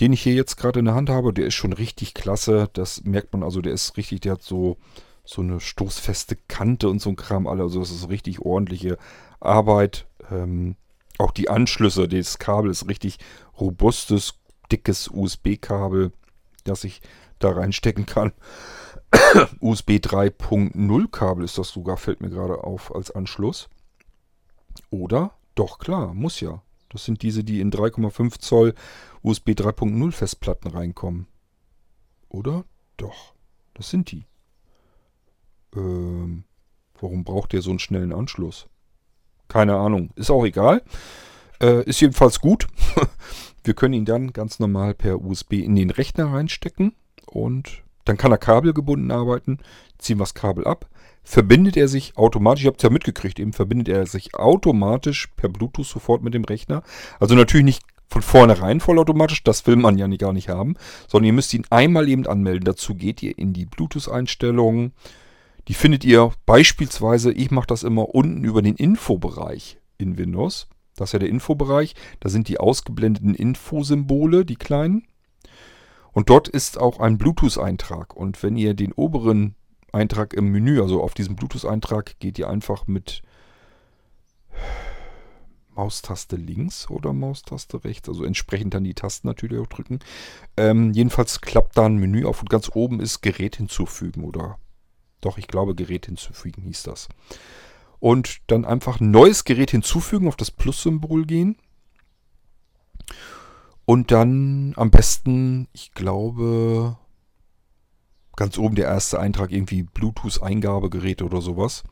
[0.00, 2.68] Den ich hier jetzt gerade in der Hand habe, der ist schon richtig klasse.
[2.72, 4.76] Das merkt man also, der ist richtig, der hat so,
[5.24, 7.48] so eine stoßfeste Kante und so ein Kram.
[7.48, 8.96] Also das ist richtig ordentliche
[9.40, 10.06] Arbeit.
[10.30, 10.76] Ähm,
[11.18, 13.18] auch die Anschlüsse, das Kabel ist richtig
[13.58, 14.34] robustes,
[14.70, 16.12] dickes USB-Kabel
[16.64, 17.00] das ich
[17.38, 18.32] da reinstecken kann.
[19.60, 23.68] USB 3.0 Kabel ist das sogar, fällt mir gerade auf als Anschluss.
[24.90, 25.32] Oder?
[25.54, 26.62] Doch, klar, muss ja.
[26.88, 28.74] Das sind diese, die in 3,5 Zoll
[29.22, 31.26] USB 3.0 Festplatten reinkommen.
[32.28, 32.64] Oder?
[32.96, 33.34] Doch,
[33.74, 34.26] das sind die.
[35.74, 36.44] Ähm,
[37.00, 38.68] warum braucht der so einen schnellen Anschluss?
[39.48, 40.82] Keine Ahnung, ist auch egal.
[41.60, 42.66] Äh, ist jedenfalls gut.
[43.64, 46.92] Wir können ihn dann ganz normal per USB in den Rechner reinstecken
[47.26, 49.58] und dann kann er kabelgebunden arbeiten.
[49.98, 50.86] Ziehen wir das Kabel ab.
[51.22, 55.48] Verbindet er sich automatisch, ich habe es ja mitgekriegt, eben verbindet er sich automatisch per
[55.48, 56.82] Bluetooth sofort mit dem Rechner.
[57.18, 60.76] Also natürlich nicht von vornherein vollautomatisch, das will man ja gar nicht haben,
[61.08, 62.64] sondern ihr müsst ihn einmal eben anmelden.
[62.64, 64.92] Dazu geht ihr in die Bluetooth-Einstellungen.
[65.68, 70.68] Die findet ihr beispielsweise, ich mache das immer unten über den Infobereich in Windows.
[70.96, 71.94] Das ist ja der Infobereich.
[72.20, 75.06] Da sind die ausgeblendeten Infosymbole, die kleinen.
[76.12, 78.14] Und dort ist auch ein Bluetooth-Eintrag.
[78.14, 79.56] Und wenn ihr den oberen
[79.92, 83.22] Eintrag im Menü, also auf diesen Bluetooth-Eintrag, geht ihr einfach mit
[85.74, 88.08] Maustaste links oder Maustaste rechts.
[88.08, 89.98] Also entsprechend dann die Tasten natürlich auch drücken.
[90.56, 94.58] Ähm, jedenfalls klappt da ein Menü auf und ganz oben ist Gerät hinzufügen oder
[95.20, 97.08] doch, ich glaube Gerät hinzufügen hieß das.
[98.00, 101.56] Und dann einfach ein neues Gerät hinzufügen, auf das Plus-Symbol gehen.
[103.86, 106.96] Und dann am besten, ich glaube,
[108.36, 111.84] ganz oben der erste Eintrag, irgendwie Bluetooth-Eingabegerät oder sowas.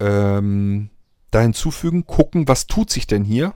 [0.00, 0.90] Ähm,
[1.30, 3.54] da hinzufügen, gucken, was tut sich denn hier.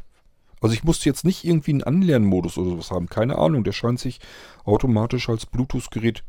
[0.61, 3.09] Also ich musste jetzt nicht irgendwie einen Anlernmodus oder sowas haben.
[3.09, 4.21] Keine Ahnung, der scheint sich
[4.65, 6.25] automatisch als Bluetooth-Gerät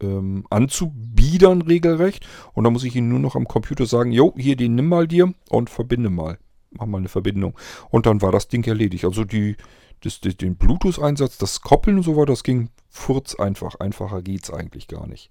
[0.00, 2.26] ähm, anzubiedern regelrecht.
[2.52, 5.06] Und dann muss ich ihn nur noch am Computer sagen, jo, hier den nimm mal
[5.06, 6.38] dir und verbinde mal.
[6.70, 7.56] Mach mal eine Verbindung.
[7.90, 9.04] Und dann war das Ding erledigt.
[9.04, 9.56] Also die,
[10.00, 13.76] das, den Bluetooth-Einsatz, das Koppeln und so weiter, das ging furz einfach.
[13.76, 15.30] Einfacher geht's eigentlich gar nicht.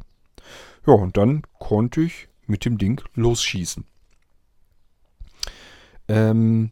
[0.88, 3.86] Ja, und dann konnte ich mit dem Ding losschießen.
[6.08, 6.72] Ähm,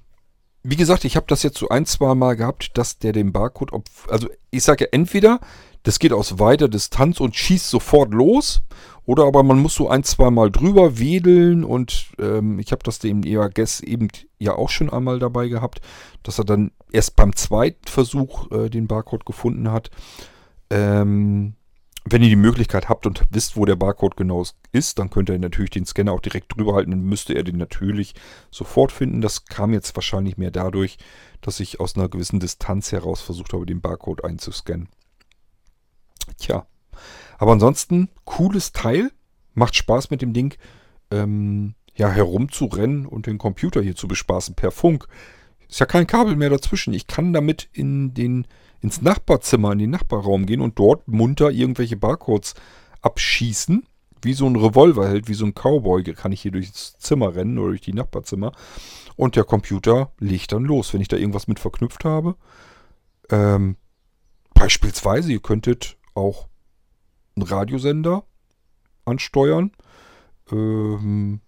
[0.63, 3.71] wie gesagt, ich habe das jetzt so ein, zwei Mal gehabt, dass der den Barcode,
[4.07, 5.39] also ich sage ja entweder,
[5.83, 8.61] das geht aus weiter Distanz und schießt sofort los,
[9.05, 12.99] oder aber man muss so ein, zwei Mal drüber wedeln und ähm, ich habe das
[12.99, 15.81] dem EAGS eben ja auch schon einmal dabei gehabt,
[16.23, 19.89] dass er dann erst beim zweiten Versuch äh, den Barcode gefunden hat.
[20.69, 21.55] Ähm,
[22.05, 25.37] wenn ihr die Möglichkeit habt und wisst, wo der Barcode genau ist, dann könnt ihr
[25.37, 26.91] natürlich den Scanner auch direkt drüber halten.
[26.91, 28.15] Dann müsste er den natürlich
[28.49, 29.21] sofort finden.
[29.21, 30.97] Das kam jetzt wahrscheinlich mehr dadurch,
[31.41, 34.89] dass ich aus einer gewissen Distanz heraus versucht habe, den Barcode einzuscannen.
[36.37, 36.65] Tja,
[37.37, 39.11] aber ansonsten cooles Teil.
[39.53, 40.55] Macht Spaß mit dem Ding
[41.11, 45.07] ähm, ja, herumzurennen und den Computer hier zu bespaßen per Funk.
[45.67, 46.93] Ist ja kein Kabel mehr dazwischen.
[46.93, 48.47] Ich kann damit in den
[48.81, 52.55] ins Nachbarzimmer, in den Nachbarraum gehen und dort munter irgendwelche Barcodes
[53.01, 53.85] abschießen.
[54.23, 57.57] Wie so ein Revolver hält, wie so ein Cowboy kann ich hier durchs Zimmer rennen
[57.57, 58.51] oder durch die Nachbarzimmer.
[59.15, 62.35] Und der Computer legt dann los, wenn ich da irgendwas mit verknüpft habe.
[63.29, 63.77] Ähm,
[64.53, 66.47] beispielsweise, ihr könntet auch
[67.35, 68.23] einen Radiosender
[69.05, 69.71] ansteuern.
[70.51, 71.41] Ähm,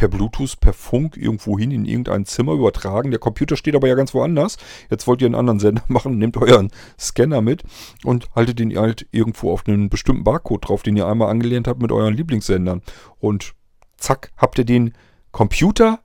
[0.00, 3.10] per Bluetooth, per Funk irgendwo hin in irgendein Zimmer übertragen.
[3.10, 4.56] Der Computer steht aber ja ganz woanders.
[4.90, 7.64] Jetzt wollt ihr einen anderen Sender machen, nehmt euren Scanner mit
[8.04, 11.82] und haltet den halt irgendwo auf einen bestimmten Barcode drauf, den ihr einmal angelehnt habt
[11.82, 12.80] mit euren Lieblingssendern.
[13.18, 13.54] Und
[13.98, 14.94] zack, habt ihr den
[15.32, 16.00] Computer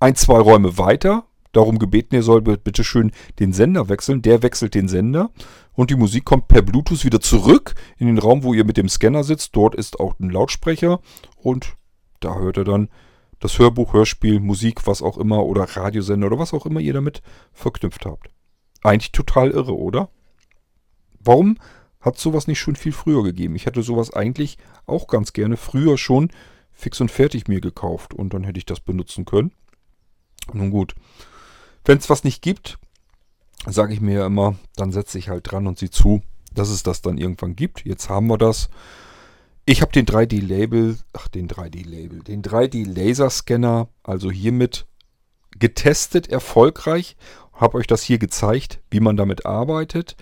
[0.00, 1.24] ein, zwei Räume weiter.
[1.52, 4.22] Darum gebeten, ihr sollt bitte schön den Sender wechseln.
[4.22, 5.30] Der wechselt den Sender
[5.72, 8.88] und die Musik kommt per Bluetooth wieder zurück in den Raum, wo ihr mit dem
[8.88, 9.56] Scanner sitzt.
[9.56, 11.00] Dort ist auch ein Lautsprecher
[11.36, 11.74] und
[12.20, 12.88] da hört er dann
[13.38, 17.22] das Hörbuch, Hörspiel, Musik, was auch immer oder Radiosender oder was auch immer ihr damit
[17.52, 18.30] verknüpft habt.
[18.82, 20.10] Eigentlich total irre, oder?
[21.20, 21.58] Warum
[22.00, 23.56] hat sowas nicht schon viel früher gegeben?
[23.56, 26.30] Ich hätte sowas eigentlich auch ganz gerne früher schon
[26.72, 29.52] fix und fertig mir gekauft und dann hätte ich das benutzen können.
[30.52, 30.94] Nun gut.
[31.84, 32.78] Wenn es was nicht gibt,
[33.66, 36.22] sage ich mir ja immer, dann setze ich halt dran und sieh zu,
[36.54, 37.84] dass es das dann irgendwann gibt.
[37.84, 38.68] Jetzt haben wir das.
[39.64, 44.86] Ich habe den 3D-Label, ach den 3D-Label, den 3D-Laserscanner, also hiermit
[45.58, 47.16] getestet, erfolgreich.
[47.52, 50.16] Habe euch das hier gezeigt, wie man damit arbeitet.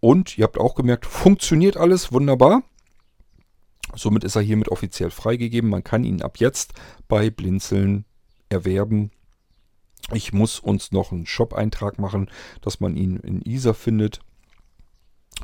[0.00, 2.62] Und ihr habt auch gemerkt, funktioniert alles wunderbar.
[3.94, 5.70] Somit ist er hiermit offiziell freigegeben.
[5.70, 6.72] Man kann ihn ab jetzt
[7.08, 8.04] bei Blinzeln
[8.48, 9.10] erwerben.
[10.12, 12.30] Ich muss uns noch einen Shop-Eintrag machen,
[12.60, 14.20] dass man ihn in ISA findet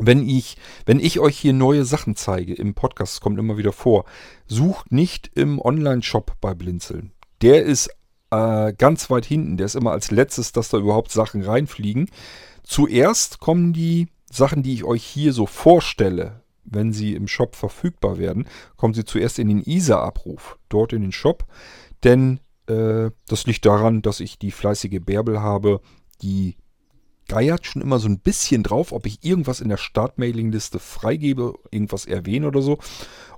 [0.00, 0.56] wenn ich,
[0.86, 4.04] wenn ich euch hier neue Sachen zeige im Podcast, das kommt immer wieder vor,
[4.46, 7.10] sucht nicht im Online-Shop bei Blinzeln.
[7.42, 7.90] Der ist
[8.30, 9.56] äh, ganz weit hinten.
[9.56, 12.10] Der ist immer als letztes, dass da überhaupt Sachen reinfliegen.
[12.62, 18.18] Zuerst kommen die Sachen, die ich euch hier so vorstelle, wenn sie im Shop verfügbar
[18.18, 18.46] werden,
[18.76, 21.46] kommen sie zuerst in den ISA-Abruf, dort in den Shop.
[22.04, 25.80] Denn das liegt daran, dass ich die fleißige Bärbel habe,
[26.20, 26.56] die
[27.28, 32.06] geiert schon immer so ein bisschen drauf, ob ich irgendwas in der Startmailingliste freigebe, irgendwas
[32.06, 32.78] erwähne oder so.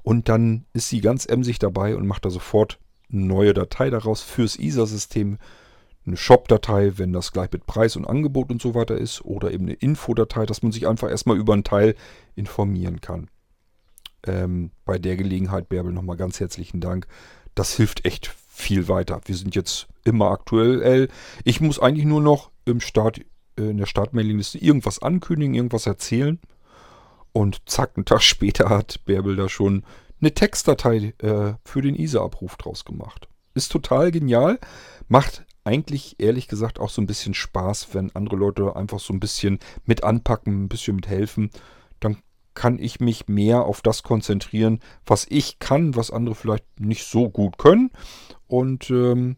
[0.03, 2.79] Und dann ist sie ganz emsig dabei und macht da sofort
[3.13, 5.39] eine neue Datei daraus fürs ISA-System.
[6.07, 9.23] Eine Shop-Datei, wenn das gleich mit Preis und Angebot und so weiter ist.
[9.25, 11.95] Oder eben eine Infodatei, dass man sich einfach erstmal über einen Teil
[12.37, 13.29] informieren kann.
[14.27, 17.07] Ähm, bei der Gelegenheit, Bärbel, nochmal ganz herzlichen Dank.
[17.55, 19.21] Das hilft echt viel weiter.
[19.25, 21.09] Wir sind jetzt immer aktuell.
[21.45, 23.21] Ich muss eigentlich nur noch im Start
[23.57, 26.39] äh, in der Startmailingliste irgendwas ankündigen, irgendwas erzählen.
[27.33, 29.85] Und zack, einen Tag später hat Bärbel da schon
[30.21, 33.29] eine Textdatei äh, für den ISA-Abruf draus gemacht.
[33.55, 34.59] Ist total genial.
[35.09, 39.21] Macht eigentlich ehrlich gesagt auch so ein bisschen Spaß, wenn andere Leute einfach so ein
[39.21, 41.51] bisschen mit anpacken, ein bisschen mit helfen.
[42.55, 47.31] Kann ich mich mehr auf das konzentrieren, was ich kann, was andere vielleicht nicht so
[47.31, 47.91] gut können.
[48.47, 49.37] Und ähm,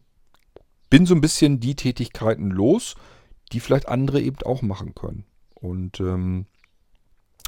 [0.88, 2.94] bin so ein bisschen die Tätigkeiten los,
[3.52, 5.24] die vielleicht andere eben auch machen können.
[5.54, 6.46] Und ähm,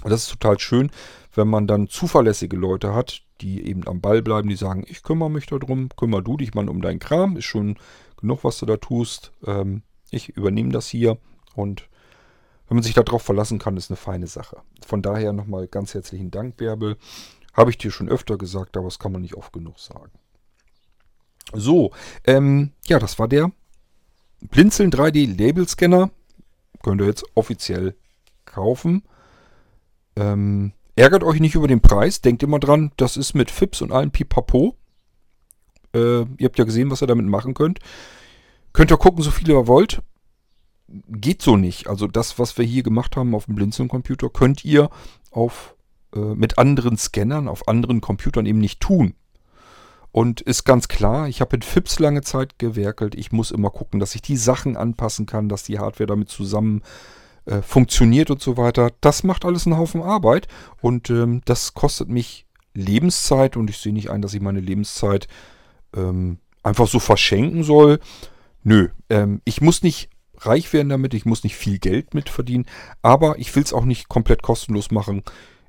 [0.03, 0.91] das ist total schön,
[1.35, 5.31] wenn man dann zuverlässige Leute hat, die eben am Ball bleiben, die sagen, ich kümmere
[5.31, 7.77] mich darum, kümmere du dich mal um deinen Kram, ist schon
[8.19, 9.33] genug, was du da tust.
[9.47, 11.19] Ähm, ich übernehme das hier
[11.55, 11.89] und
[12.69, 14.63] wenn man sich darauf verlassen kann, ist eine feine Sache.
[14.87, 16.97] Von daher nochmal ganz herzlichen Dank, Bärbel.
[17.53, 20.11] Habe ich dir schon öfter gesagt, aber das kann man nicht oft genug sagen.
[21.53, 21.93] So,
[22.25, 23.53] ähm, ja, das war der
[24.41, 26.11] Blinzeln 3D Label Scanner.
[26.83, 27.95] Könnt ihr jetzt offiziell
[28.45, 29.03] kaufen.
[30.17, 32.21] Ähm, ärgert euch nicht über den Preis.
[32.21, 34.77] Denkt immer dran, das ist mit FIPS und allen Pipapo.
[35.95, 37.79] Äh, ihr habt ja gesehen, was ihr damit machen könnt.
[38.73, 40.03] Könnt ihr gucken, so viel ihr wollt.
[41.09, 41.89] Geht so nicht.
[41.89, 44.91] Also das, was wir hier gemacht haben auf dem Blinzeln-Computer, könnt ihr
[45.31, 45.75] auf,
[46.15, 49.15] äh, mit anderen Scannern, auf anderen Computern eben nicht tun.
[50.13, 53.17] Und ist ganz klar, ich habe mit FIPS lange Zeit gewerkelt.
[53.17, 56.83] Ich muss immer gucken, dass ich die Sachen anpassen kann, dass die Hardware damit zusammen
[57.47, 58.93] äh, funktioniert und so weiter.
[59.01, 60.47] Das macht alles einen Haufen Arbeit
[60.81, 65.27] und ähm, das kostet mich Lebenszeit und ich sehe nicht ein, dass ich meine Lebenszeit
[65.97, 67.99] ähm, einfach so verschenken soll.
[68.63, 70.11] Nö, ähm, ich muss nicht
[70.47, 72.67] reich werden damit, ich muss nicht viel Geld mit verdienen,
[73.03, 75.23] aber ich will es auch nicht komplett kostenlos machen.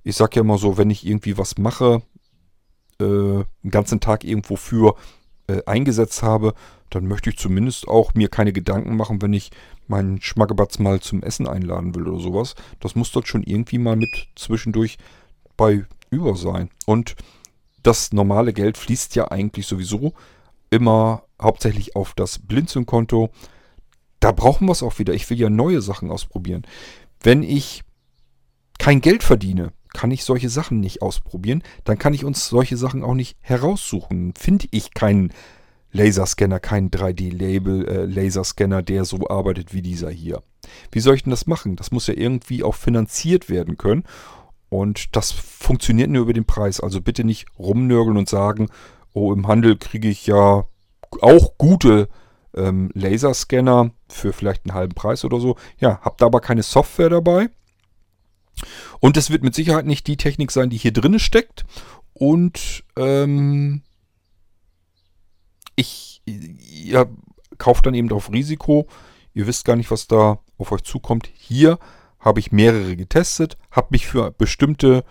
[0.04, 2.02] Ich sage ja immer so, wenn ich irgendwie was mache,
[3.00, 4.96] äh, einen ganzen Tag irgendwo für
[5.48, 6.54] äh, eingesetzt habe,
[6.90, 9.52] dann möchte ich zumindest auch mir keine Gedanken machen, wenn ich
[9.88, 12.56] meinen Schmackebatz mal zum Essen einladen will oder sowas.
[12.80, 14.98] Das muss dort schon irgendwie mal mit zwischendurch
[15.58, 16.70] bei über sein.
[16.86, 17.16] Und
[17.84, 20.14] das normale Geld fließt ja eigentlich sowieso
[20.70, 23.30] immer hauptsächlich auf das Blinzeln-Konto.
[24.26, 25.14] Da brauchen wir es auch wieder.
[25.14, 26.64] Ich will ja neue Sachen ausprobieren.
[27.22, 27.84] Wenn ich
[28.80, 31.62] kein Geld verdiene, kann ich solche Sachen nicht ausprobieren.
[31.84, 34.34] Dann kann ich uns solche Sachen auch nicht heraussuchen.
[34.36, 35.32] Finde ich keinen
[35.92, 40.42] Laserscanner, keinen 3D-Label-Laserscanner, äh, der so arbeitet wie dieser hier.
[40.92, 41.76] Wie soll ich denn das machen?
[41.76, 44.06] Das muss ja irgendwie auch finanziert werden können.
[44.70, 46.80] Und das funktioniert nur über den Preis.
[46.80, 48.70] Also bitte nicht rumnörgeln und sagen,
[49.14, 50.66] oh, im Handel kriege ich ja
[51.22, 52.10] auch gute
[52.56, 55.56] ähm, Laserscanner für vielleicht einen halben Preis oder so.
[55.80, 57.50] Ja, habt aber keine Software dabei.
[59.00, 61.66] Und es wird mit Sicherheit nicht die Technik sein, die hier drin steckt.
[62.14, 63.82] Und ähm,
[65.76, 67.10] ich, ihr
[67.58, 68.88] kauft dann eben auf Risiko.
[69.34, 71.30] Ihr wisst gar nicht, was da auf euch zukommt.
[71.34, 71.78] Hier
[72.20, 75.04] habe ich mehrere getestet, habe mich für bestimmte,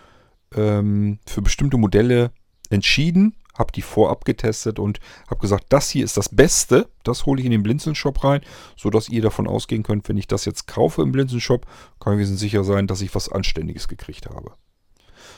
[0.55, 2.33] ähm, für bestimmte Modelle
[2.71, 6.89] entschieden habe die vorab getestet und habe gesagt, das hier ist das Beste.
[7.03, 8.41] Das hole ich in den Blinzeln-Shop rein,
[8.77, 11.67] sodass ihr davon ausgehen könnt, wenn ich das jetzt kaufe im Blinzeln-Shop,
[12.01, 14.53] kann ich sicher sein, dass ich was Anständiges gekriegt habe.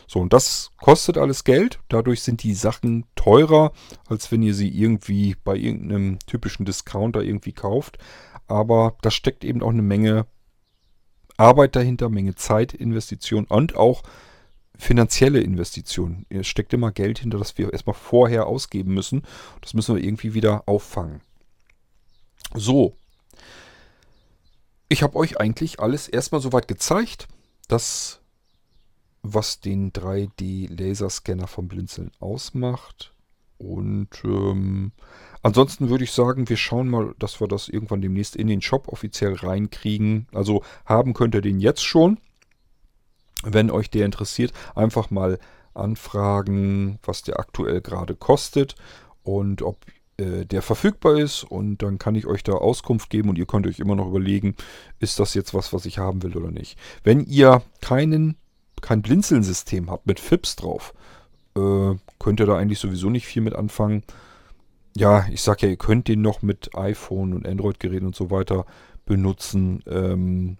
[0.08, 1.80] So, und das kostet alles Geld.
[1.88, 3.72] Dadurch sind die Sachen teurer,
[4.08, 7.98] als wenn ihr sie irgendwie bei irgendeinem typischen Discounter irgendwie kauft.
[8.46, 10.26] Aber da steckt eben auch eine Menge
[11.36, 14.02] Arbeit dahinter, Menge Zeit, Investition und auch
[14.78, 16.26] finanzielle Investition.
[16.28, 19.22] Es steckt immer Geld hinter, das wir erstmal vorher ausgeben müssen.
[19.60, 21.20] Das müssen wir irgendwie wieder auffangen.
[22.54, 22.96] So.
[24.88, 27.26] Ich habe euch eigentlich alles erstmal soweit gezeigt,
[27.68, 28.20] das,
[29.22, 33.12] was den 3D-Laserscanner vom Blinzeln ausmacht.
[33.58, 34.92] Und ähm,
[35.42, 38.88] ansonsten würde ich sagen, wir schauen mal, dass wir das irgendwann demnächst in den Shop
[38.88, 40.28] offiziell reinkriegen.
[40.32, 42.18] Also haben könnt ihr den jetzt schon.
[43.48, 45.38] Wenn euch der interessiert, einfach mal
[45.74, 48.74] anfragen, was der aktuell gerade kostet
[49.22, 49.84] und ob
[50.18, 53.66] äh, der verfügbar ist und dann kann ich euch da Auskunft geben und ihr könnt
[53.66, 54.56] euch immer noch überlegen,
[54.98, 56.78] ist das jetzt was, was ich haben will oder nicht.
[57.04, 58.36] Wenn ihr keinen,
[58.80, 60.94] kein Blinzeln-System habt mit FIPS drauf,
[61.54, 64.04] äh, könnt ihr da eigentlich sowieso nicht viel mit anfangen.
[64.96, 68.64] Ja, ich sag ja, ihr könnt den noch mit iPhone und Android-Geräten und so weiter
[69.04, 69.82] benutzen.
[69.86, 70.56] Ähm,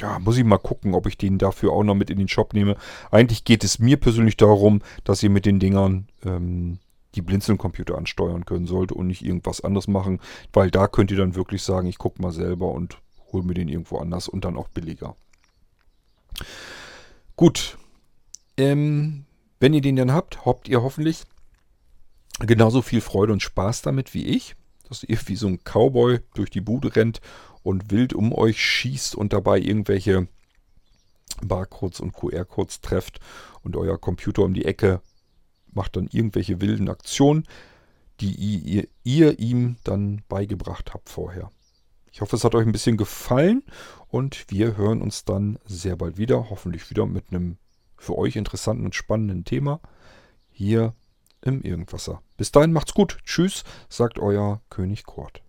[0.00, 2.52] ja, muss ich mal gucken, ob ich den dafür auch noch mit in den Shop
[2.52, 2.76] nehme.
[3.10, 6.78] Eigentlich geht es mir persönlich darum, dass ihr mit den Dingern ähm,
[7.14, 10.20] die Blinzeln-Computer ansteuern können sollt und nicht irgendwas anderes machen,
[10.52, 12.98] weil da könnt ihr dann wirklich sagen, ich gucke mal selber und
[13.32, 15.16] hole mir den irgendwo anders und dann auch billiger.
[17.36, 17.78] Gut.
[18.58, 19.24] Ähm,
[19.60, 21.24] wenn ihr den dann habt, habt ihr hoffentlich
[22.40, 24.54] genauso viel Freude und Spaß damit wie ich.
[24.88, 27.20] Dass ihr wie so ein Cowboy durch die Bude rennt
[27.62, 30.28] und wild um euch schießt und dabei irgendwelche
[31.42, 33.20] Barcodes und QR-Codes trefft
[33.62, 35.00] und euer Computer um die Ecke
[35.72, 37.46] macht dann irgendwelche wilden Aktionen,
[38.20, 41.50] die ihr, ihr ihm dann beigebracht habt vorher.
[42.10, 43.62] Ich hoffe, es hat euch ein bisschen gefallen
[44.08, 47.58] und wir hören uns dann sehr bald wieder, hoffentlich wieder mit einem
[47.98, 49.80] für euch interessanten und spannenden Thema
[50.50, 50.94] hier
[51.42, 52.22] im Irgendwasser.
[52.36, 53.18] Bis dahin macht's gut.
[53.24, 55.42] Tschüss, sagt euer König Kurt.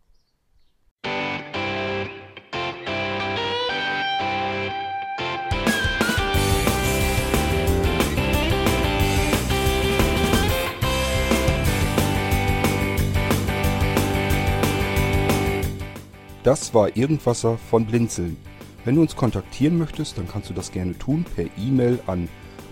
[16.43, 18.37] Das war Irgendwasser von Blinzeln.
[18.85, 22.29] Wenn du uns kontaktieren möchtest, dann kannst du das gerne tun per E-Mail an